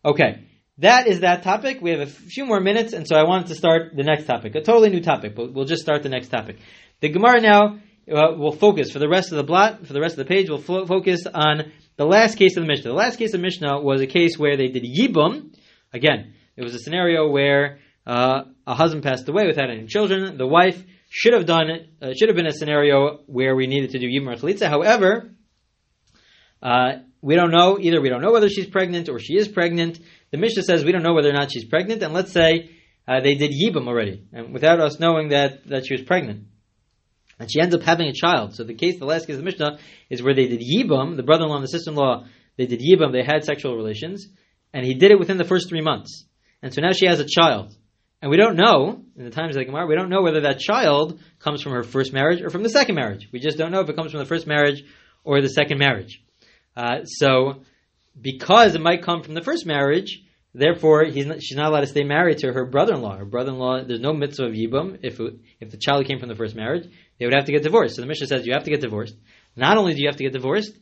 Okay, 0.04 0.48
that 0.82 1.06
is 1.06 1.20
that 1.20 1.42
topic. 1.42 1.80
We 1.80 1.90
have 1.90 2.00
a 2.00 2.06
few 2.06 2.44
more 2.44 2.60
minutes, 2.60 2.92
and 2.92 3.06
so 3.06 3.16
I 3.16 3.22
wanted 3.22 3.46
to 3.48 3.54
start 3.54 3.96
the 3.96 4.02
next 4.02 4.26
topic, 4.26 4.54
a 4.54 4.62
totally 4.62 4.90
new 4.90 5.00
topic, 5.00 5.34
but 5.34 5.52
we'll 5.52 5.64
just 5.64 5.82
start 5.82 6.02
the 6.02 6.08
next 6.08 6.28
topic. 6.28 6.58
The 7.00 7.08
Gemara 7.08 7.40
now 7.40 7.78
uh, 8.10 8.36
will 8.36 8.52
focus 8.52 8.90
for 8.90 8.98
the 8.98 9.08
rest 9.08 9.30
of 9.30 9.36
the 9.36 9.44
blatt, 9.44 9.86
for 9.86 9.92
the 9.92 10.00
rest 10.00 10.18
of 10.18 10.26
the 10.26 10.34
page, 10.34 10.48
we'll 10.48 10.58
fo- 10.58 10.86
focus 10.86 11.20
on 11.32 11.72
the 11.96 12.04
last 12.04 12.36
case 12.36 12.56
of 12.56 12.64
the 12.64 12.68
Mishnah. 12.68 12.90
The 12.90 12.96
last 12.96 13.16
case 13.16 13.32
of 13.32 13.40
Mishnah 13.40 13.80
was 13.80 14.00
a 14.00 14.06
case 14.06 14.36
where 14.36 14.56
they 14.56 14.68
did 14.68 14.82
Yibum. 14.82 15.54
Again, 15.92 16.34
it 16.56 16.62
was 16.62 16.74
a 16.74 16.78
scenario 16.78 17.28
where 17.30 17.78
uh, 18.06 18.42
a 18.66 18.74
husband 18.74 19.04
passed 19.04 19.28
away 19.28 19.46
without 19.46 19.70
any 19.70 19.86
children. 19.86 20.36
The 20.36 20.46
wife 20.46 20.82
should 21.10 21.34
have 21.34 21.46
done 21.46 21.70
it, 21.70 21.90
uh, 22.00 22.12
should 22.18 22.28
have 22.28 22.36
been 22.36 22.46
a 22.46 22.52
scenario 22.52 23.20
where 23.26 23.54
we 23.54 23.68
needed 23.68 23.90
to 23.90 23.98
do 24.00 24.08
Yibum 24.08 24.32
or 24.32 24.36
Chalitza. 24.36 24.68
However, 24.68 25.30
uh, 26.60 26.92
we 27.20 27.36
don't 27.36 27.52
know 27.52 27.78
either. 27.78 28.00
We 28.00 28.08
don't 28.08 28.20
know 28.20 28.32
whether 28.32 28.48
she's 28.48 28.66
pregnant 28.66 29.08
or 29.08 29.20
she 29.20 29.34
is 29.36 29.46
pregnant. 29.46 30.00
The 30.32 30.38
Mishnah 30.38 30.64
says 30.64 30.84
we 30.84 30.92
don't 30.92 31.02
know 31.02 31.14
whether 31.14 31.30
or 31.30 31.34
not 31.34 31.52
she's 31.52 31.66
pregnant, 31.66 32.02
and 32.02 32.12
let's 32.12 32.32
say 32.32 32.70
uh, 33.06 33.20
they 33.20 33.34
did 33.34 33.52
yibum 33.52 33.86
already, 33.86 34.24
and 34.32 34.52
without 34.52 34.80
us 34.80 34.98
knowing 34.98 35.28
that 35.28 35.68
that 35.68 35.86
she 35.86 35.94
was 35.94 36.02
pregnant, 36.02 36.46
and 37.38 37.52
she 37.52 37.60
ends 37.60 37.74
up 37.74 37.82
having 37.82 38.08
a 38.08 38.12
child. 38.12 38.54
So 38.54 38.64
the 38.64 38.74
case, 38.74 38.98
the 38.98 39.04
last 39.04 39.26
case 39.26 39.34
of 39.34 39.40
the 39.40 39.44
Mishnah 39.44 39.78
is 40.10 40.22
where 40.22 40.34
they 40.34 40.48
did 40.48 40.60
yibum. 40.60 41.16
The 41.16 41.22
brother-in-law 41.22 41.56
and 41.56 41.64
the 41.64 41.68
sister-in-law 41.68 42.26
they 42.56 42.66
did 42.66 42.80
yibum. 42.80 43.12
They 43.12 43.22
had 43.22 43.44
sexual 43.44 43.76
relations, 43.76 44.26
and 44.72 44.84
he 44.84 44.94
did 44.94 45.10
it 45.10 45.18
within 45.18 45.36
the 45.36 45.44
first 45.44 45.68
three 45.68 45.82
months, 45.82 46.24
and 46.62 46.74
so 46.74 46.80
now 46.80 46.92
she 46.92 47.06
has 47.06 47.20
a 47.20 47.26
child. 47.26 47.76
And 48.22 48.30
we 48.30 48.36
don't 48.36 48.54
know, 48.54 49.02
in 49.16 49.24
the 49.24 49.30
times 49.30 49.56
of 49.56 49.60
the 49.60 49.64
Gemara, 49.64 49.84
we 49.86 49.96
don't 49.96 50.08
know 50.08 50.22
whether 50.22 50.42
that 50.42 50.60
child 50.60 51.20
comes 51.40 51.60
from 51.60 51.72
her 51.72 51.82
first 51.82 52.12
marriage 52.12 52.40
or 52.40 52.50
from 52.50 52.62
the 52.62 52.68
second 52.70 52.94
marriage. 52.94 53.28
We 53.32 53.40
just 53.40 53.58
don't 53.58 53.72
know 53.72 53.80
if 53.80 53.88
it 53.88 53.96
comes 53.96 54.12
from 54.12 54.20
the 54.20 54.26
first 54.26 54.46
marriage 54.46 54.84
or 55.24 55.42
the 55.42 55.48
second 55.48 55.78
marriage. 55.78 56.22
Uh, 56.76 57.04
so, 57.04 57.64
because 58.20 58.74
it 58.74 58.80
might 58.80 59.02
come 59.02 59.22
from 59.22 59.34
the 59.34 59.42
first 59.42 59.66
marriage, 59.66 60.22
therefore 60.54 61.04
not, 61.04 61.42
she's 61.42 61.56
not 61.56 61.70
allowed 61.70 61.80
to 61.80 61.86
stay 61.86 62.04
married 62.04 62.38
to 62.38 62.52
her 62.52 62.66
brother-in-law. 62.66 63.16
Her 63.16 63.24
brother-in-law, 63.24 63.84
there's 63.84 64.00
no 64.00 64.12
mitzvah 64.12 64.46
of 64.46 64.52
yibum 64.52 64.98
if 65.02 65.18
it, 65.20 65.34
if 65.60 65.70
the 65.70 65.78
child 65.78 66.06
came 66.06 66.18
from 66.18 66.28
the 66.28 66.36
first 66.36 66.54
marriage. 66.54 66.88
They 67.18 67.26
would 67.26 67.34
have 67.34 67.46
to 67.46 67.52
get 67.52 67.62
divorced. 67.62 67.96
So 67.96 68.02
the 68.02 68.08
Mishnah 68.08 68.26
says 68.26 68.46
you 68.46 68.52
have 68.52 68.64
to 68.64 68.70
get 68.70 68.80
divorced. 68.80 69.14
Not 69.56 69.76
only 69.76 69.94
do 69.94 70.02
you 70.02 70.08
have 70.08 70.16
to 70.16 70.24
get 70.24 70.32
divorced, 70.32 70.72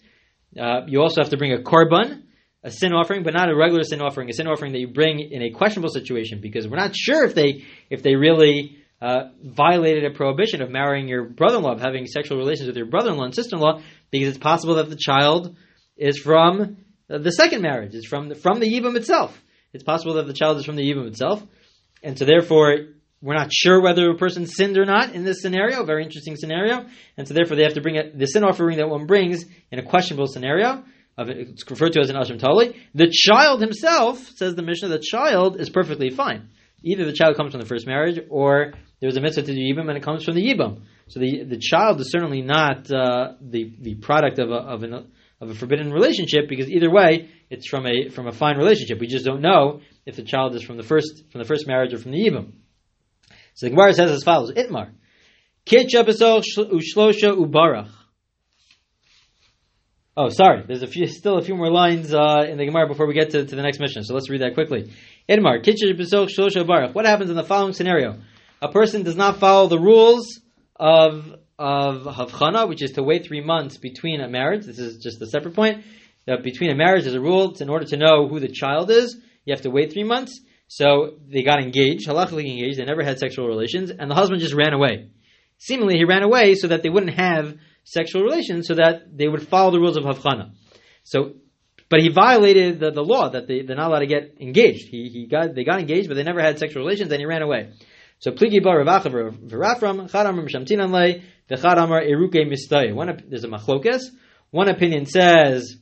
uh, 0.58 0.82
you 0.86 1.00
also 1.00 1.20
have 1.20 1.30
to 1.30 1.36
bring 1.36 1.52
a 1.52 1.58
korban, 1.58 2.22
a 2.62 2.70
sin 2.70 2.92
offering, 2.92 3.22
but 3.22 3.34
not 3.34 3.48
a 3.48 3.56
regular 3.56 3.84
sin 3.84 4.00
offering, 4.00 4.28
a 4.28 4.32
sin 4.32 4.46
offering 4.46 4.72
that 4.72 4.80
you 4.80 4.88
bring 4.88 5.20
in 5.20 5.42
a 5.42 5.50
questionable 5.50 5.90
situation 5.90 6.40
because 6.40 6.66
we're 6.68 6.76
not 6.76 6.94
sure 6.94 7.24
if 7.24 7.34
they 7.34 7.64
if 7.88 8.02
they 8.02 8.16
really 8.16 8.78
uh, 9.00 9.30
violated 9.42 10.04
a 10.04 10.14
prohibition 10.14 10.60
of 10.60 10.70
marrying 10.70 11.08
your 11.08 11.24
brother-in-law, 11.24 11.72
of 11.72 11.80
having 11.80 12.06
sexual 12.06 12.36
relations 12.36 12.66
with 12.66 12.76
your 12.76 12.86
brother-in-law 12.86 13.24
and 13.24 13.34
sister-in-law, 13.34 13.80
because 14.10 14.28
it's 14.28 14.38
possible 14.38 14.74
that 14.74 14.90
the 14.90 14.96
child 14.96 15.56
is 15.96 16.18
from 16.18 16.76
the 17.18 17.32
second 17.32 17.62
marriage, 17.62 17.94
is 17.94 18.06
from 18.06 18.28
the, 18.28 18.34
from 18.34 18.60
the 18.60 18.66
yibum 18.66 18.96
itself. 18.96 19.40
It's 19.72 19.84
possible 19.84 20.14
that 20.14 20.26
the 20.26 20.32
child 20.32 20.58
is 20.58 20.64
from 20.64 20.76
the 20.76 20.82
yibum 20.82 21.06
itself, 21.06 21.42
and 22.02 22.18
so 22.18 22.24
therefore 22.24 22.74
we're 23.22 23.36
not 23.36 23.52
sure 23.52 23.82
whether 23.82 24.10
a 24.10 24.16
person 24.16 24.46
sinned 24.46 24.78
or 24.78 24.86
not 24.86 25.14
in 25.14 25.24
this 25.24 25.42
scenario. 25.42 25.84
Very 25.84 26.04
interesting 26.04 26.36
scenario, 26.36 26.86
and 27.16 27.28
so 27.28 27.34
therefore 27.34 27.56
they 27.56 27.64
have 27.64 27.74
to 27.74 27.80
bring 27.80 27.98
a, 27.98 28.10
the 28.10 28.26
sin 28.26 28.44
offering 28.44 28.78
that 28.78 28.88
one 28.88 29.06
brings 29.06 29.44
in 29.70 29.78
a 29.78 29.82
questionable 29.82 30.26
scenario 30.26 30.84
of 31.18 31.28
it's 31.28 31.68
referred 31.70 31.92
to 31.92 32.00
as 32.00 32.10
an 32.10 32.16
Asham 32.16 32.40
Talui. 32.40 32.76
The 32.94 33.12
child 33.12 33.60
himself, 33.60 34.18
says 34.36 34.54
the 34.54 34.62
Mishnah, 34.62 34.88
the 34.88 34.98
child 34.98 35.60
is 35.60 35.68
perfectly 35.68 36.10
fine. 36.10 36.48
Either 36.82 37.04
the 37.04 37.12
child 37.12 37.36
comes 37.36 37.52
from 37.52 37.60
the 37.60 37.66
first 37.66 37.86
marriage, 37.86 38.18
or 38.30 38.72
there's 39.00 39.16
a 39.16 39.20
mitzvah 39.20 39.42
to 39.42 39.52
the 39.52 39.72
Yibam 39.72 39.88
and 39.88 39.98
it 39.98 40.02
comes 40.02 40.24
from 40.24 40.34
the 40.34 40.42
Yibam. 40.42 40.82
So 41.08 41.20
the 41.20 41.44
the 41.44 41.58
child 41.58 42.00
is 42.00 42.10
certainly 42.10 42.40
not 42.40 42.90
uh, 42.90 43.32
the 43.40 43.72
the 43.80 43.96
product 43.96 44.38
of 44.38 44.50
a 44.50 44.54
of, 44.54 44.82
an, 44.82 45.10
of 45.40 45.50
a 45.50 45.54
forbidden 45.54 45.92
relationship 45.92 46.48
because 46.48 46.68
either 46.68 46.90
way 46.90 47.30
it's 47.48 47.68
from 47.68 47.86
a 47.86 48.08
from 48.10 48.26
a 48.26 48.32
fine 48.32 48.56
relationship. 48.56 49.00
We 49.00 49.06
just 49.06 49.24
don't 49.24 49.40
know 49.40 49.80
if 50.06 50.16
the 50.16 50.22
child 50.22 50.54
is 50.54 50.62
from 50.62 50.76
the 50.76 50.82
first 50.82 51.24
from 51.30 51.40
the 51.40 51.46
first 51.46 51.66
marriage 51.66 51.94
or 51.94 51.98
from 51.98 52.12
the 52.12 52.18
Yibam. 52.18 52.52
So 53.54 53.66
the 53.66 53.70
Gemara 53.70 53.94
says 53.94 54.10
as 54.10 54.22
follows: 54.22 54.52
Itmar, 54.52 54.90
Kitcha 55.66 56.04
Ushlosha 56.04 57.36
Ubarach. 57.36 57.90
Oh, 60.16 60.28
sorry. 60.28 60.64
There's 60.66 60.82
a 60.82 60.86
few, 60.86 61.06
still 61.06 61.38
a 61.38 61.42
few 61.42 61.54
more 61.54 61.70
lines 61.70 62.12
uh, 62.12 62.44
in 62.46 62.58
the 62.58 62.66
Gemara 62.66 62.88
before 62.88 63.06
we 63.06 63.14
get 63.14 63.30
to, 63.30 63.46
to 63.46 63.56
the 63.56 63.62
next 63.62 63.80
Mishnah. 63.80 64.04
So 64.04 64.12
let's 64.12 64.28
read 64.28 64.42
that 64.42 64.54
quickly. 64.54 64.92
Idmar, 65.28 66.94
What 66.94 67.06
happens 67.06 67.30
in 67.30 67.36
the 67.36 67.44
following 67.44 67.72
scenario? 67.72 68.18
A 68.60 68.70
person 68.70 69.02
does 69.02 69.16
not 69.16 69.38
follow 69.38 69.68
the 69.68 69.78
rules 69.78 70.40
of 70.76 71.36
of 71.60 72.04
havchana, 72.04 72.66
which 72.66 72.82
is 72.82 72.92
to 72.92 73.02
wait 73.02 73.26
three 73.26 73.42
months 73.42 73.76
between 73.76 74.22
a 74.22 74.28
marriage. 74.28 74.64
This 74.64 74.78
is 74.78 74.96
just 74.96 75.20
a 75.20 75.26
separate 75.26 75.54
point. 75.54 75.84
That 76.26 76.42
between 76.42 76.70
a 76.70 76.74
marriage, 76.74 77.04
there's 77.04 77.14
a 77.14 77.20
rule. 77.20 77.50
It's 77.50 77.60
in 77.60 77.68
order 77.68 77.84
to 77.84 77.96
know 77.98 78.28
who 78.28 78.40
the 78.40 78.48
child 78.48 78.90
is, 78.90 79.16
you 79.44 79.52
have 79.52 79.62
to 79.62 79.70
wait 79.70 79.92
three 79.92 80.04
months. 80.04 80.40
So 80.68 81.18
they 81.28 81.42
got 81.42 81.62
engaged, 81.62 82.08
halachically 82.08 82.50
engaged. 82.50 82.78
They 82.78 82.84
never 82.84 83.02
had 83.02 83.18
sexual 83.18 83.46
relations, 83.46 83.90
and 83.90 84.10
the 84.10 84.14
husband 84.14 84.40
just 84.40 84.54
ran 84.54 84.72
away. 84.72 85.10
Seemingly, 85.58 85.96
he 85.96 86.04
ran 86.04 86.22
away 86.22 86.54
so 86.54 86.68
that 86.68 86.82
they 86.82 86.88
wouldn't 86.88 87.18
have 87.18 87.56
sexual 87.84 88.22
relations 88.22 88.66
so 88.66 88.74
that 88.74 89.16
they 89.16 89.28
would 89.28 89.46
follow 89.46 89.70
the 89.70 89.80
rules 89.80 89.96
of 89.96 90.04
Havchana. 90.04 90.52
So, 91.02 91.34
but 91.90 92.00
he 92.00 92.08
violated 92.08 92.80
the, 92.80 92.90
the 92.90 93.02
law 93.02 93.28
that 93.28 93.48
they, 93.48 93.62
they're 93.62 93.76
not 93.76 93.88
allowed 93.88 94.00
to 94.00 94.06
get 94.06 94.36
engaged. 94.40 94.88
He, 94.88 95.10
he 95.12 95.26
got, 95.26 95.54
they 95.54 95.64
got 95.64 95.80
engaged, 95.80 96.08
but 96.08 96.14
they 96.14 96.22
never 96.22 96.40
had 96.40 96.58
sexual 96.58 96.82
relations 96.82 97.10
and 97.10 97.20
he 97.20 97.26
ran 97.26 97.42
away. 97.42 97.72
So, 98.20 98.30
Pligi 98.30 98.62
bar 98.62 98.78
Ravachav 98.84 99.48
V'Rafram, 99.48 100.10
Chad 100.10 100.26
Amar 100.26 100.46
Lei, 100.88 101.22
V'Chad 101.50 101.82
Amar 101.82 102.02
Eruke 102.02 102.46
Mistay. 102.46 103.28
There's 103.28 103.44
a 103.44 103.48
machlokes. 103.48 104.04
One 104.50 104.68
opinion 104.68 105.06
says 105.06 105.76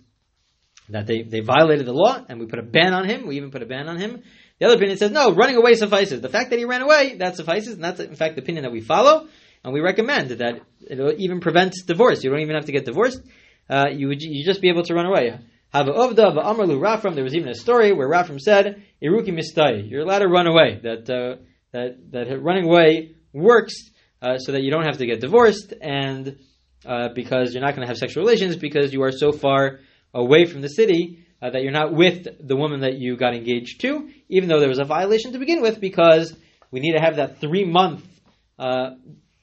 that 0.88 1.07
they, 1.07 1.22
they 1.22 1.40
violated 1.40 1.87
the 1.87 1.92
law 1.92 2.24
and 2.28 2.40
we 2.40 2.46
put 2.46 2.59
a 2.59 2.62
ban 2.62 2.94
on 2.94 3.09
him. 3.09 3.26
We 3.26 3.37
even 3.37 3.50
put 3.50 3.62
a 3.62 3.66
ban 3.66 3.88
on 3.88 3.98
him. 3.98 4.22
The 4.59 4.66
other 4.66 4.76
opinion 4.76 4.98
says, 4.98 5.11
no, 5.11 5.33
running 5.33 5.57
away 5.57 5.74
suffices. 5.74 6.20
The 6.20 6.28
fact 6.28 6.50
that 6.50 6.59
he 6.59 6.64
ran 6.64 6.83
away, 6.83 7.16
that 7.16 7.37
suffices, 7.37 7.74
and 7.74 7.85
that's 7.85 8.00
in 8.00 8.16
fact 8.16 8.35
the 8.35 8.42
opinion 8.42 8.64
that 8.64 8.72
we 8.72 8.81
follow. 8.81 9.28
And 9.64 9.72
we 9.72 9.81
recommend 9.81 10.31
that 10.31 10.62
it 10.81 11.18
even 11.18 11.40
prevents 11.40 11.83
divorce. 11.83 12.22
You 12.24 12.31
don't 12.31 12.40
even 12.40 12.54
have 12.54 12.66
to 12.66 12.72
get 12.72 12.85
divorced. 12.85 13.20
Uh, 13.68 13.87
you 13.92 14.09
would 14.09 14.22
you 14.22 14.44
just 14.44 14.61
be 14.61 14.68
able 14.68 14.83
to 14.85 14.94
run 14.94 15.07
away. 15.07 15.38
Have 15.70 15.87
Ovda 15.87 16.37
Amarlu 16.37 16.81
Rafram. 16.81 17.14
There 17.14 17.24
was 17.24 17.35
even 17.35 17.48
a 17.48 17.54
story 17.54 17.92
where 17.92 18.09
Rafram 18.09 18.40
said, 18.40 18.83
"Iruki 19.02 19.28
mistai." 19.28 19.90
You're 19.90 20.02
allowed 20.02 20.20
to 20.20 20.28
run 20.28 20.46
away. 20.46 20.81
That 20.83 21.11
uh, 21.11 21.42
that 21.72 22.11
that 22.12 22.40
running 22.40 22.64
away 22.64 23.16
works 23.33 23.74
uh, 24.22 24.38
so 24.38 24.52
that 24.52 24.62
you 24.62 24.70
don't 24.70 24.85
have 24.85 24.98
to 24.98 25.07
get 25.07 25.20
divorced, 25.20 25.72
and 25.81 26.38
uh, 26.87 27.09
because 27.14 27.54
you're 27.54 27.62
not 27.62 27.74
going 27.74 27.83
to 27.83 27.88
have 27.88 27.98
sexual 27.98 28.22
relations 28.24 28.57
because 28.57 28.92
you 28.92 29.02
are 29.02 29.12
so 29.12 29.33
far 29.33 29.81
away 30.14 30.44
from 30.44 30.61
the 30.61 30.68
city 30.68 31.24
uh, 31.40 31.50
that 31.50 31.62
you're 31.62 31.72
not 31.72 31.92
with 31.92 32.26
the 32.46 32.57
woman 32.57 32.81
that 32.81 32.98
you 32.98 33.16
got 33.16 33.35
engaged 33.35 33.81
to, 33.83 34.11
even 34.28 34.48
though 34.48 34.61
there 34.61 34.68
was 34.68 34.78
a 34.78 34.85
violation 34.85 35.33
to 35.33 35.38
begin 35.38 35.61
with, 35.62 35.81
because 35.81 36.37
we 36.70 36.81
need 36.81 36.92
to 36.92 37.00
have 37.00 37.16
that 37.16 37.40
three 37.40 37.64
month 37.64 38.04
uh, 38.59 38.90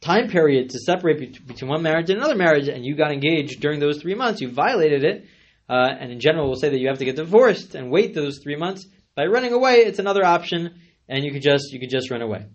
time 0.02 0.30
period 0.30 0.70
to 0.70 0.80
separate 0.80 1.48
between 1.48 1.70
one 1.70 1.82
marriage 1.82 2.10
and 2.10 2.20
another 2.20 2.36
marriage, 2.36 2.68
and 2.68 2.86
you 2.86 2.96
got 2.96 3.12
engaged 3.12 3.60
during 3.62 3.80
those 3.80 4.02
three 4.02 4.16
months, 4.16 4.42
you 4.42 4.50
violated 4.50 5.04
it. 5.04 5.26
Uh, 5.68 5.88
and 6.00 6.12
in 6.12 6.20
general, 6.20 6.48
we'll 6.48 6.60
say 6.60 6.70
that 6.70 6.80
you 6.80 6.88
have 6.88 7.00
to 7.00 7.06
get 7.06 7.16
divorced 7.16 7.74
and 7.74 7.90
wait 7.90 8.14
those 8.14 8.40
three 8.44 8.56
months. 8.56 8.86
By 9.16 9.26
running 9.26 9.52
away, 9.52 9.78
it's 9.78 9.98
another 9.98 10.24
option, 10.24 10.80
and 11.10 11.24
you 11.24 11.32
could 11.32 11.42
just 11.42 11.72
you 11.72 11.80
could 11.80 11.90
just 11.90 12.12
run 12.12 12.22
away. 12.22 12.46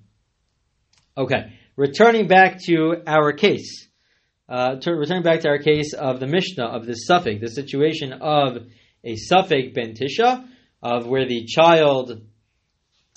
Okay, 1.16 1.52
returning 1.80 2.28
back 2.28 2.60
to 2.60 2.96
our 3.06 3.32
case. 3.32 3.88
Uh, 4.46 4.76
to, 4.76 4.92
returning 4.92 5.22
back 5.22 5.40
to 5.40 5.48
our 5.48 5.56
case 5.56 5.94
of 5.94 6.20
the 6.20 6.26
Mishnah 6.26 6.66
of 6.66 6.84
the 6.84 6.94
safek, 7.08 7.40
the 7.40 7.48
situation 7.48 8.12
of 8.12 8.66
a 9.02 9.14
safek 9.14 9.72
ben 9.72 9.94
tisha, 9.94 10.46
of 10.82 11.06
where 11.06 11.26
the 11.26 11.46
child 11.46 12.20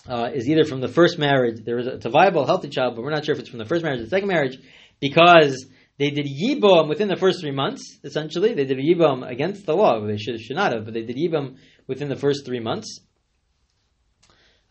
uh, 0.08 0.30
is 0.34 0.48
either 0.48 0.64
from 0.64 0.80
the 0.80 0.88
first 0.88 1.20
marriage, 1.20 1.60
there 1.66 1.78
is 1.78 1.88
a, 1.88 1.96
it's 1.96 2.06
a 2.06 2.10
viable, 2.10 2.46
healthy 2.46 2.70
child, 2.70 2.96
but 2.96 3.04
we're 3.04 3.12
not 3.12 3.26
sure 3.26 3.36
if 3.36 3.42
it's 3.42 3.50
from 3.50 3.60
the 3.60 3.66
first 3.66 3.84
marriage 3.84 4.00
or 4.00 4.04
the 4.04 4.10
second 4.10 4.30
marriage, 4.30 4.58
because 5.02 5.66
they 5.98 6.12
did 6.12 6.26
yibam 6.26 6.88
within 6.88 7.10
the 7.10 7.18
first 7.18 7.42
three 7.42 7.52
months, 7.52 8.00
essentially. 8.06 8.54
They 8.54 8.66
did 8.66 8.78
yibam 8.78 9.30
against 9.30 9.66
the 9.66 9.76
law. 9.76 10.00
They 10.08 10.16
should, 10.16 10.40
should 10.40 10.56
not 10.56 10.72
have, 10.72 10.86
but 10.86 10.94
they 10.94 11.04
did 11.04 11.18
yibam 11.18 11.58
within 11.86 12.08
the 12.08 12.16
first 12.16 12.46
three 12.46 12.62
months. 12.62 13.02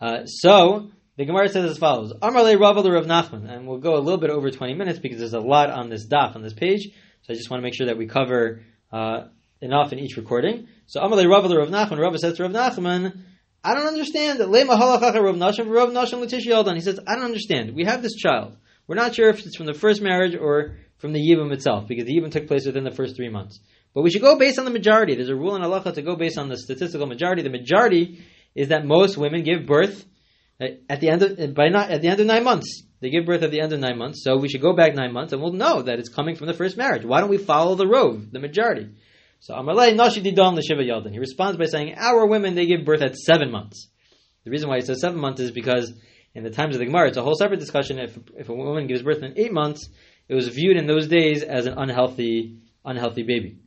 Uh, 0.00 0.24
so, 0.24 0.90
the 1.22 1.26
Gemara 1.26 1.48
says 1.48 1.70
as 1.70 1.78
follows: 1.78 2.12
Amarle 2.20 2.58
Rav 2.58 2.84
Rav 2.84 3.06
Nachman, 3.06 3.48
and 3.48 3.64
we'll 3.64 3.78
go 3.78 3.94
a 3.94 4.02
little 4.02 4.18
bit 4.18 4.30
over 4.30 4.50
20 4.50 4.74
minutes 4.74 4.98
because 4.98 5.18
there's 5.18 5.34
a 5.34 5.38
lot 5.38 5.70
on 5.70 5.88
this 5.88 6.08
daf 6.08 6.34
on 6.34 6.42
this 6.42 6.52
page. 6.52 6.88
So 7.22 7.32
I 7.32 7.36
just 7.36 7.48
want 7.48 7.60
to 7.60 7.62
make 7.62 7.76
sure 7.76 7.86
that 7.86 7.96
we 7.96 8.08
cover 8.08 8.62
uh, 8.90 9.26
enough 9.60 9.92
in 9.92 10.00
each 10.00 10.16
recording. 10.16 10.66
So 10.86 11.00
Amarle 11.00 11.30
Rav 11.30 11.44
Rav 11.44 11.68
Nachman, 11.68 12.00
Rav 12.00 12.18
says 12.18 12.38
to 12.38 12.42
Rav 12.42 12.50
Nachman, 12.50 13.22
I 13.62 13.74
don't 13.74 13.86
understand. 13.86 14.40
He 14.40 14.44
says, 16.80 16.98
I 17.06 17.14
don't 17.14 17.24
understand. 17.24 17.76
We 17.76 17.84
have 17.84 18.02
this 18.02 18.16
child. 18.16 18.56
We're 18.88 18.96
not 18.96 19.14
sure 19.14 19.28
if 19.28 19.46
it's 19.46 19.56
from 19.56 19.66
the 19.66 19.74
first 19.74 20.02
marriage 20.02 20.34
or 20.34 20.78
from 20.98 21.12
the 21.12 21.20
Yibam 21.20 21.52
itself, 21.52 21.86
because 21.86 22.06
the 22.06 22.16
Yibam 22.16 22.32
took 22.32 22.48
place 22.48 22.66
within 22.66 22.82
the 22.82 22.90
first 22.90 23.14
three 23.14 23.28
months. 23.28 23.60
But 23.94 24.02
we 24.02 24.10
should 24.10 24.22
go 24.22 24.36
based 24.36 24.58
on 24.58 24.64
the 24.64 24.72
majority. 24.72 25.14
There's 25.14 25.28
a 25.28 25.36
rule 25.36 25.54
in 25.54 25.62
halacha 25.62 25.94
to 25.94 26.02
go 26.02 26.16
based 26.16 26.36
on 26.36 26.48
the 26.48 26.56
statistical 26.56 27.06
majority. 27.06 27.42
The 27.42 27.50
majority 27.50 28.24
is 28.56 28.70
that 28.70 28.84
most 28.84 29.16
women 29.16 29.44
give 29.44 29.66
birth 29.66 30.04
at 30.88 31.00
the 31.00 31.08
end 31.08 31.22
of 31.22 31.54
by 31.54 31.68
not 31.68 31.90
at 31.90 32.02
the 32.02 32.08
end 32.08 32.20
of 32.20 32.26
nine 32.26 32.44
months. 32.44 32.82
They 33.00 33.10
give 33.10 33.26
birth 33.26 33.42
at 33.42 33.50
the 33.50 33.60
end 33.60 33.72
of 33.72 33.80
nine 33.80 33.98
months, 33.98 34.22
so 34.22 34.36
we 34.36 34.48
should 34.48 34.60
go 34.60 34.74
back 34.74 34.94
nine 34.94 35.12
months, 35.12 35.32
and 35.32 35.42
we'll 35.42 35.52
know 35.52 35.82
that 35.82 35.98
it's 35.98 36.08
coming 36.08 36.36
from 36.36 36.46
the 36.46 36.54
first 36.54 36.76
marriage. 36.76 37.04
Why 37.04 37.20
don't 37.20 37.30
we 37.30 37.38
follow 37.38 37.74
the 37.74 37.86
rove, 37.86 38.30
the 38.30 38.38
majority? 38.38 38.90
So 39.40 39.54
Amalei 39.54 39.96
Nashi 39.96 40.22
Didon 40.22 40.54
L'Shiva 40.54 40.86
Yaldan. 40.86 41.10
He 41.10 41.18
responds 41.18 41.58
by 41.58 41.64
saying, 41.64 41.96
Our 41.96 42.26
women, 42.26 42.54
they 42.54 42.66
give 42.66 42.84
birth 42.84 43.02
at 43.02 43.16
seven 43.16 43.50
months. 43.50 43.88
The 44.44 44.50
reason 44.50 44.68
why 44.68 44.76
he 44.76 44.82
says 44.82 45.00
seven 45.00 45.18
months 45.18 45.40
is 45.40 45.50
because 45.50 45.92
in 46.34 46.44
the 46.44 46.50
times 46.50 46.76
of 46.76 46.78
the 46.78 46.86
Gemara, 46.86 47.08
it's 47.08 47.16
a 47.16 47.22
whole 47.22 47.34
separate 47.34 47.58
discussion. 47.58 47.98
If, 47.98 48.16
if 48.36 48.48
a 48.48 48.54
woman 48.54 48.86
gives 48.86 49.02
birth 49.02 49.22
in 49.22 49.34
eight 49.36 49.52
months, 49.52 49.88
it 50.28 50.34
was 50.34 50.46
viewed 50.48 50.76
in 50.76 50.86
those 50.86 51.08
days 51.08 51.42
as 51.42 51.66
an 51.66 51.74
unhealthy, 51.76 52.58
unhealthy 52.84 53.24
baby. 53.24 53.58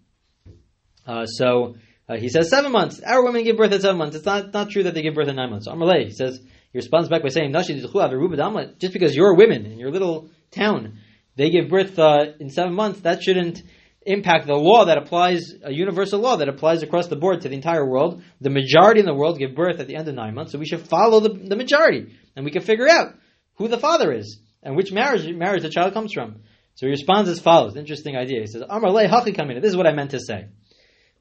Uh, 1.05 1.25
so 1.25 1.75
uh, 2.07 2.15
he 2.15 2.29
says 2.29 2.49
seven 2.49 2.71
months. 2.71 3.01
Our 3.01 3.23
women 3.23 3.43
give 3.43 3.57
birth 3.57 3.73
at 3.73 3.81
seven 3.81 3.97
months. 3.97 4.15
It's 4.15 4.25
not, 4.25 4.53
not 4.53 4.69
true 4.69 4.83
that 4.83 4.93
they 4.93 5.01
give 5.01 5.13
birth 5.13 5.27
at 5.27 5.35
nine 5.35 5.49
months. 5.49 5.65
So 5.65 5.73
Amalei, 5.73 6.05
he 6.05 6.11
says, 6.11 6.39
he 6.75 6.79
responds 6.79 7.07
back 7.07 7.23
by 7.23 7.29
saying, 7.29 7.53
just 7.53 8.91
because 8.91 9.15
you're 9.15 9.33
women 9.33 9.65
in 9.65 9.79
your 9.79 9.91
little 9.91 10.29
town, 10.51 10.99
they 11.37 11.49
give 11.49 11.69
birth 11.69 11.97
uh, 11.97 12.33
in 12.41 12.49
seven 12.49 12.73
months, 12.73 12.99
that 12.99 13.23
shouldn't 13.23 13.63
impact 14.05 14.45
the 14.45 14.55
law 14.55 14.83
that 14.83 14.97
applies, 14.97 15.53
a 15.63 15.71
universal 15.71 16.19
law 16.19 16.35
that 16.35 16.49
applies 16.49 16.83
across 16.83 17.07
the 17.07 17.15
board 17.15 17.39
to 17.39 17.47
the 17.47 17.55
entire 17.55 17.89
world. 17.89 18.21
The 18.41 18.49
majority 18.49 18.99
in 18.99 19.05
the 19.05 19.13
world 19.13 19.39
give 19.39 19.55
birth 19.55 19.79
at 19.79 19.87
the 19.87 19.95
end 19.95 20.09
of 20.09 20.15
nine 20.15 20.35
months, 20.35 20.51
so 20.51 20.59
we 20.59 20.65
should 20.65 20.85
follow 20.85 21.21
the, 21.21 21.29
the 21.29 21.55
majority, 21.55 22.13
and 22.35 22.43
we 22.43 22.51
can 22.51 22.61
figure 22.61 22.89
out 22.89 23.13
who 23.53 23.69
the 23.69 23.79
father 23.79 24.11
is 24.11 24.37
and 24.61 24.75
which 24.75 24.91
marriage 24.91 25.33
marriage 25.33 25.61
the 25.61 25.69
child 25.69 25.93
comes 25.93 26.11
from. 26.11 26.41
So 26.73 26.87
he 26.87 26.89
responds 26.89 27.29
as 27.29 27.39
follows. 27.39 27.77
Interesting 27.77 28.17
idea. 28.17 28.41
He 28.41 28.47
says, 28.47 28.63
Amar 28.67 28.91
le 28.91 29.07
hachi 29.07 29.61
This 29.61 29.69
is 29.69 29.77
what 29.77 29.87
I 29.87 29.93
meant 29.93 30.11
to 30.11 30.19
say. 30.19 30.47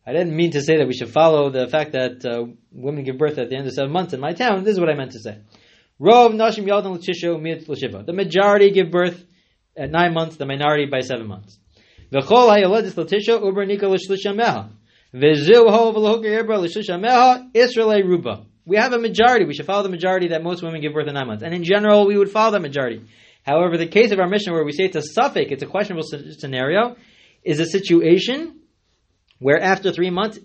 I 0.07 0.13
didn't 0.13 0.37
mean 0.37 0.51
to 0.53 0.61
say 0.61 0.77
that 0.77 0.87
we 0.87 0.93
should 0.93 1.09
follow 1.11 1.49
the 1.51 1.67
fact 1.67 1.93
that 1.93 2.23
uh, 2.27 2.45
women 2.71 3.05
give 3.05 3.17
birth 3.17 3.39
at 3.39 3.49
the 3.49 3.57
end 3.57 3.67
of 3.67 3.73
seven 3.73 3.91
months 3.91 4.13
in 4.13 4.21
my 4.21 4.35
town. 4.35 4.63
This 4.63 4.75
is 4.75 4.81
what 4.81 4.91
I 4.91 4.95
meant 4.95 5.13
to 5.13 5.21
say. 5.21 5.39
The 5.99 8.13
majority 8.13 8.71
give 8.71 8.91
birth 8.91 9.25
at 9.77 9.91
nine 9.91 10.13
months, 10.13 10.37
the 10.37 10.45
minority 10.45 10.85
by 10.87 11.01
seven 11.01 11.27
months. 11.27 11.59
V'chol 12.13 12.51
ha'yoledis 12.51 12.95
L'Tisha 12.97 13.43
Uber 13.43 13.65
Nika 13.65 13.89
L'Shlisha 13.89 14.35
Meha. 14.35 14.69
V'ziu 15.15 15.71
ho 15.71 15.93
Ruba. 18.03 18.47
We 18.67 18.77
have 18.77 18.93
a 18.93 18.99
majority. 18.99 19.45
We 19.45 19.55
should 19.55 19.67
follow 19.67 19.85
the 19.85 19.89
majority 19.89 20.29
that 20.29 20.43
most 20.43 20.63
women 20.63 20.81
give 20.81 20.93
birth 20.93 21.09
at 21.09 21.15
nine 21.15 21.27
months. 21.27 21.43
And 21.43 21.55
in 21.55 21.65
general, 21.65 22.07
we 22.07 22.19
would 22.19 22.31
follow 22.31 22.53
that 22.53 22.63
majority. 22.63 23.03
However, 23.45 23.77
the 23.77 23.87
case 23.87 24.11
of 24.11 24.19
our 24.19 24.29
Mishnah 24.29 24.53
where 24.53 24.65
we 24.65 24.73
say 24.73 24.85
it's 24.85 24.97
a 24.97 25.21
safek, 25.21 25.53
it's 25.53 25.63
a 25.63 25.67
questionable 25.67 26.07
scenario, 26.39 26.97
is 27.43 27.61
a 27.61 27.67
situation 27.67 28.61
where 29.39 29.61
after 29.61 29.93
three 29.93 30.11
months, 30.11 30.39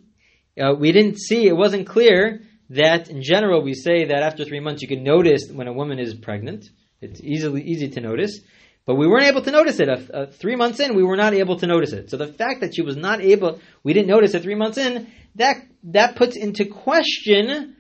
uh, 0.60 0.74
we 0.74 0.92
didn't 0.92 1.20
see, 1.20 1.48
it 1.48 1.56
wasn't 1.56 1.88
clear 1.88 2.42
that 2.70 3.10
in 3.10 3.24
general 3.24 3.64
we 3.64 3.74
say 3.74 4.06
that 4.06 4.24
after 4.24 4.46
three 4.46 4.60
months 4.60 4.82
you 4.82 4.88
can 4.88 5.04
notice 5.04 5.50
when 5.52 5.68
a 5.68 5.74
woman 5.74 6.00
is 6.00 6.14
pregnant. 6.14 6.66
It's 7.02 7.22
easily 7.22 7.64
easy 7.64 7.90
to 7.90 8.02
notice. 8.02 8.40
But 8.86 8.96
we 8.96 9.08
weren't 9.08 9.26
able 9.26 9.44
to 9.44 9.52
notice 9.52 9.80
it. 9.80 9.88
Uh, 9.88 10.26
three 10.28 10.56
months 10.56 10.80
in, 10.80 10.96
we 10.96 11.04
were 11.04 11.16
not 11.16 11.34
able 11.34 11.58
to 11.60 11.68
notice 11.68 11.94
it. 11.94 12.10
So 12.10 12.18
the 12.18 12.28
fact 12.28 12.62
that 12.62 12.74
she 12.76 12.82
was 12.82 12.98
not 12.98 13.22
able, 13.22 13.60
we 13.84 13.94
didn't 13.94 14.08
notice 14.08 14.34
it 14.34 14.42
three 14.42 14.56
months 14.56 14.78
in, 14.78 15.08
that 15.36 15.58
that 15.84 16.16
puts 16.16 16.36
into 16.36 16.66
question 16.66 17.76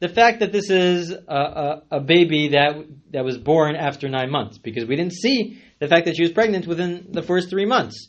the 0.00 0.08
fact 0.08 0.40
that 0.40 0.52
this 0.52 0.70
is 0.70 1.10
a, 1.10 1.34
a, 1.34 1.82
a, 1.90 2.00
baby 2.00 2.48
that 2.48 2.76
that 3.12 3.24
was 3.24 3.38
born 3.38 3.76
after 3.76 4.08
nine 4.08 4.30
months, 4.30 4.58
because 4.58 4.86
we 4.86 4.96
didn't 4.96 5.14
see 5.14 5.62
the 5.78 5.88
fact 5.88 6.06
that 6.06 6.16
she 6.16 6.22
was 6.22 6.32
pregnant 6.32 6.66
within 6.66 7.08
the 7.10 7.22
first 7.22 7.48
three 7.50 7.66
months. 7.66 8.08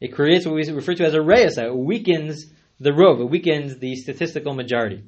It 0.00 0.12
creates 0.12 0.44
what 0.46 0.54
we 0.54 0.68
refer 0.70 0.94
to 0.94 1.04
as 1.04 1.14
a 1.14 1.22
reyes, 1.22 1.58
it 1.58 1.74
weakens 1.74 2.46
the 2.80 2.90
rov, 2.90 3.20
it 3.20 3.30
weakens 3.30 3.78
the 3.78 3.94
statistical 3.96 4.54
majority. 4.54 5.02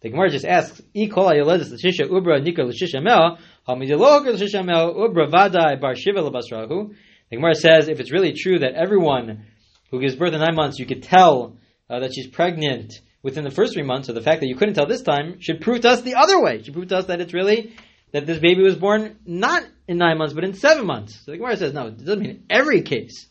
The 0.00 0.08
Gemara 0.08 0.30
just 0.30 0.46
asks, 0.46 0.80
"E 0.94 1.08
kol 1.08 1.30
ayoledes 1.30 1.70
l'shisha 1.70 2.08
ubra 2.08 2.42
nika 2.42 2.62
l'shisha 2.62 3.02
mel 3.02 3.38
hamidilog 3.68 4.26
l'shisha 4.26 4.64
mel 4.64 4.94
ubra 4.94 5.30
vadai 5.30 5.78
bar 5.78 5.94
shiva 5.94 6.20
lebasrahu." 6.20 6.94
The 7.28 7.36
Gemara 7.36 7.54
says, 7.54 7.88
if 7.88 8.00
it's 8.00 8.10
really 8.10 8.32
true 8.32 8.58
that 8.60 8.74
everyone 8.74 9.44
who 9.90 10.00
gives 10.00 10.16
birth 10.16 10.32
in 10.32 10.40
nine 10.40 10.54
months, 10.54 10.78
you 10.78 10.86
could 10.86 11.02
tell 11.02 11.58
uh, 11.88 12.00
that 12.00 12.12
she's 12.14 12.26
pregnant 12.26 12.92
within 13.22 13.44
the 13.44 13.50
first 13.50 13.74
three 13.74 13.82
months, 13.82 14.06
so 14.06 14.14
the 14.14 14.22
fact 14.22 14.40
that 14.40 14.48
you 14.48 14.56
couldn't 14.56 14.74
tell 14.74 14.86
this 14.86 15.02
time 15.02 15.38
should 15.40 15.60
prove 15.60 15.82
to 15.82 15.90
us 15.90 16.00
the 16.00 16.14
other 16.14 16.40
way. 16.42 16.62
Should 16.62 16.74
prove 16.74 16.88
to 16.88 16.96
us 16.96 17.06
that 17.06 17.20
it's 17.20 17.34
really 17.34 17.74
that 18.12 18.26
this 18.26 18.38
baby 18.38 18.62
was 18.62 18.76
born 18.76 19.18
not 19.26 19.62
in 19.86 19.98
nine 19.98 20.18
months, 20.18 20.34
but 20.34 20.44
in 20.44 20.54
seven 20.54 20.86
months. 20.86 21.24
So 21.24 21.32
the 21.32 21.36
Gemara 21.36 21.56
says, 21.56 21.72
no, 21.72 21.88
it 21.88 21.98
doesn't 21.98 22.20
mean 22.20 22.44
every 22.48 22.82
case. 22.82 23.28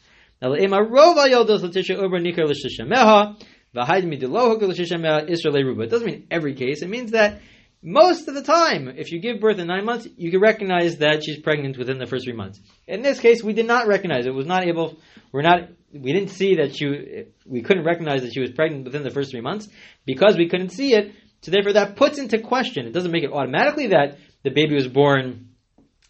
It 5.83 5.89
doesn't 5.89 6.07
mean 6.07 6.27
every 6.31 6.53
case. 6.55 6.81
It 6.81 6.89
means 6.89 7.11
that 7.11 7.41
most 7.81 8.27
of 8.27 8.33
the 8.33 8.41
time, 8.41 8.89
if 8.89 9.11
you 9.11 9.19
give 9.21 9.39
birth 9.39 9.59
in 9.59 9.67
nine 9.67 9.85
months, 9.85 10.07
you 10.17 10.31
can 10.31 10.41
recognize 10.41 10.97
that 10.97 11.23
she's 11.23 11.39
pregnant 11.39 11.77
within 11.77 11.97
the 11.97 12.07
first 12.07 12.25
three 12.25 12.33
months. 12.33 12.59
In 12.87 13.01
this 13.01 13.19
case, 13.19 13.43
we 13.43 13.53
did 13.53 13.67
not 13.67 13.87
recognize 13.87 14.25
it. 14.25 14.33
Was 14.33 14.47
not 14.47 14.65
able. 14.65 14.97
We're 15.31 15.43
not 15.43 15.69
we 15.91 16.13
didn't 16.13 16.29
see 16.29 16.55
that 16.55 16.75
she, 16.75 17.25
we 17.45 17.61
couldn't 17.61 17.83
recognize 17.83 18.21
that 18.21 18.33
she 18.33 18.41
was 18.41 18.51
pregnant 18.51 18.85
within 18.85 19.03
the 19.03 19.09
first 19.09 19.31
three 19.31 19.41
months 19.41 19.67
because 20.05 20.37
we 20.37 20.47
couldn't 20.47 20.69
see 20.69 20.93
it. 20.93 21.13
So 21.41 21.51
therefore, 21.51 21.73
that 21.73 21.95
puts 21.95 22.19
into 22.19 22.39
question. 22.39 22.85
It 22.85 22.93
doesn't 22.93 23.11
make 23.11 23.23
it 23.23 23.31
automatically 23.31 23.87
that 23.87 24.17
the 24.43 24.51
baby 24.51 24.75
was 24.75 24.87
born 24.87 25.49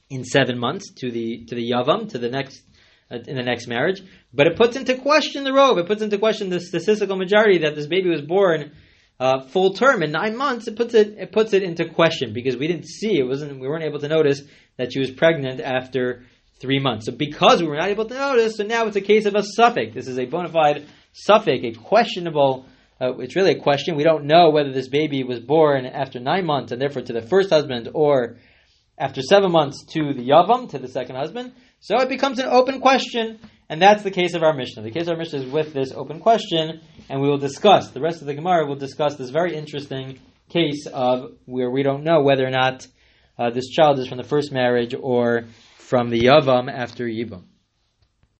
in 0.09 0.23
seven 0.23 0.57
months 0.57 0.91
to 0.97 1.11
the 1.11 1.45
to 1.45 1.55
the 1.55 1.71
yavam 1.71 2.09
to 2.09 2.17
the 2.17 2.29
next 2.29 2.61
uh, 3.11 3.17
in 3.27 3.35
the 3.35 3.43
next 3.43 3.67
marriage, 3.67 4.01
but 4.33 4.47
it 4.47 4.57
puts 4.57 4.75
into 4.75 4.95
question 4.95 5.43
the 5.43 5.51
rov. 5.51 5.79
It 5.79 5.87
puts 5.87 6.01
into 6.01 6.17
question 6.17 6.49
the 6.49 6.59
statistical 6.59 7.15
majority 7.15 7.59
that 7.59 7.75
this 7.75 7.87
baby 7.87 8.09
was 8.09 8.21
born 8.21 8.71
uh, 9.19 9.41
full 9.47 9.73
term 9.73 10.03
in 10.03 10.11
nine 10.11 10.37
months. 10.37 10.67
It 10.67 10.75
puts 10.75 10.93
it 10.93 11.15
it 11.17 11.31
puts 11.31 11.53
it 11.53 11.63
into 11.63 11.89
question 11.89 12.33
because 12.33 12.55
we 12.55 12.67
didn't 12.67 12.87
see 12.87 13.17
it 13.17 13.27
wasn't 13.27 13.59
we 13.59 13.67
weren't 13.67 13.83
able 13.83 13.99
to 13.99 14.07
notice 14.07 14.41
that 14.77 14.93
she 14.93 14.99
was 14.99 15.11
pregnant 15.11 15.59
after 15.59 16.23
three 16.61 16.79
months. 16.79 17.05
So 17.05 17.11
because 17.11 17.61
we 17.61 17.67
were 17.67 17.77
not 17.77 17.89
able 17.89 18.05
to 18.05 18.13
notice, 18.13 18.57
so 18.57 18.63
now 18.63 18.85
it's 18.85 18.95
a 18.95 19.01
case 19.01 19.25
of 19.25 19.35
a 19.35 19.43
safek. 19.57 19.93
This 19.93 20.07
is 20.07 20.19
a 20.19 20.25
bona 20.25 20.49
fide 20.49 20.85
safek, 21.27 21.65
a 21.65 21.79
questionable. 21.79 22.65
Uh, 23.01 23.17
it's 23.17 23.35
really 23.35 23.51
a 23.51 23.59
question. 23.59 23.95
We 23.95 24.03
don't 24.03 24.25
know 24.25 24.49
whether 24.51 24.71
this 24.71 24.89
baby 24.89 25.23
was 25.23 25.39
born 25.39 25.85
after 25.85 26.19
nine 26.19 26.45
months 26.45 26.71
and 26.71 26.81
therefore 26.81 27.01
to 27.03 27.13
the 27.13 27.21
first 27.21 27.49
husband 27.49 27.89
or 27.93 28.37
after 28.97 29.21
seven 29.21 29.51
months 29.51 29.85
to 29.93 30.13
the 30.13 30.27
yavam, 30.27 30.69
to 30.71 30.79
the 30.79 30.89
second 30.89 31.15
husband. 31.15 31.53
So 31.79 31.97
it 32.01 32.09
becomes 32.09 32.39
an 32.39 32.47
open 32.47 32.81
question, 32.81 33.39
and 33.69 33.81
that's 33.81 34.03
the 34.03 34.11
case 34.11 34.33
of 34.33 34.43
our 34.43 34.53
Mishnah. 34.53 34.81
The 34.81 34.91
case 34.91 35.03
of 35.03 35.09
our 35.09 35.17
Mishnah 35.17 35.41
is 35.41 35.51
with 35.51 35.73
this 35.73 35.91
open 35.91 36.19
question, 36.19 36.81
and 37.07 37.21
we 37.21 37.29
will 37.29 37.37
discuss, 37.37 37.91
the 37.91 38.01
rest 38.01 38.21
of 38.21 38.27
the 38.27 38.33
Gemara 38.33 38.65
will 38.65 38.75
discuss 38.75 39.15
this 39.15 39.29
very 39.29 39.55
interesting 39.55 40.19
case 40.49 40.87
of 40.87 41.33
where 41.45 41.69
we 41.69 41.83
don't 41.83 42.03
know 42.03 42.21
whether 42.21 42.45
or 42.45 42.49
not 42.49 42.87
uh, 43.37 43.51
this 43.51 43.69
child 43.69 43.99
is 43.99 44.07
from 44.07 44.17
the 44.17 44.23
first 44.23 44.51
marriage 44.51 44.95
or 44.99 45.45
from 45.77 46.09
the 46.09 46.21
Yavam 46.21 46.71
after 46.71 47.05
Yibam. 47.05 47.43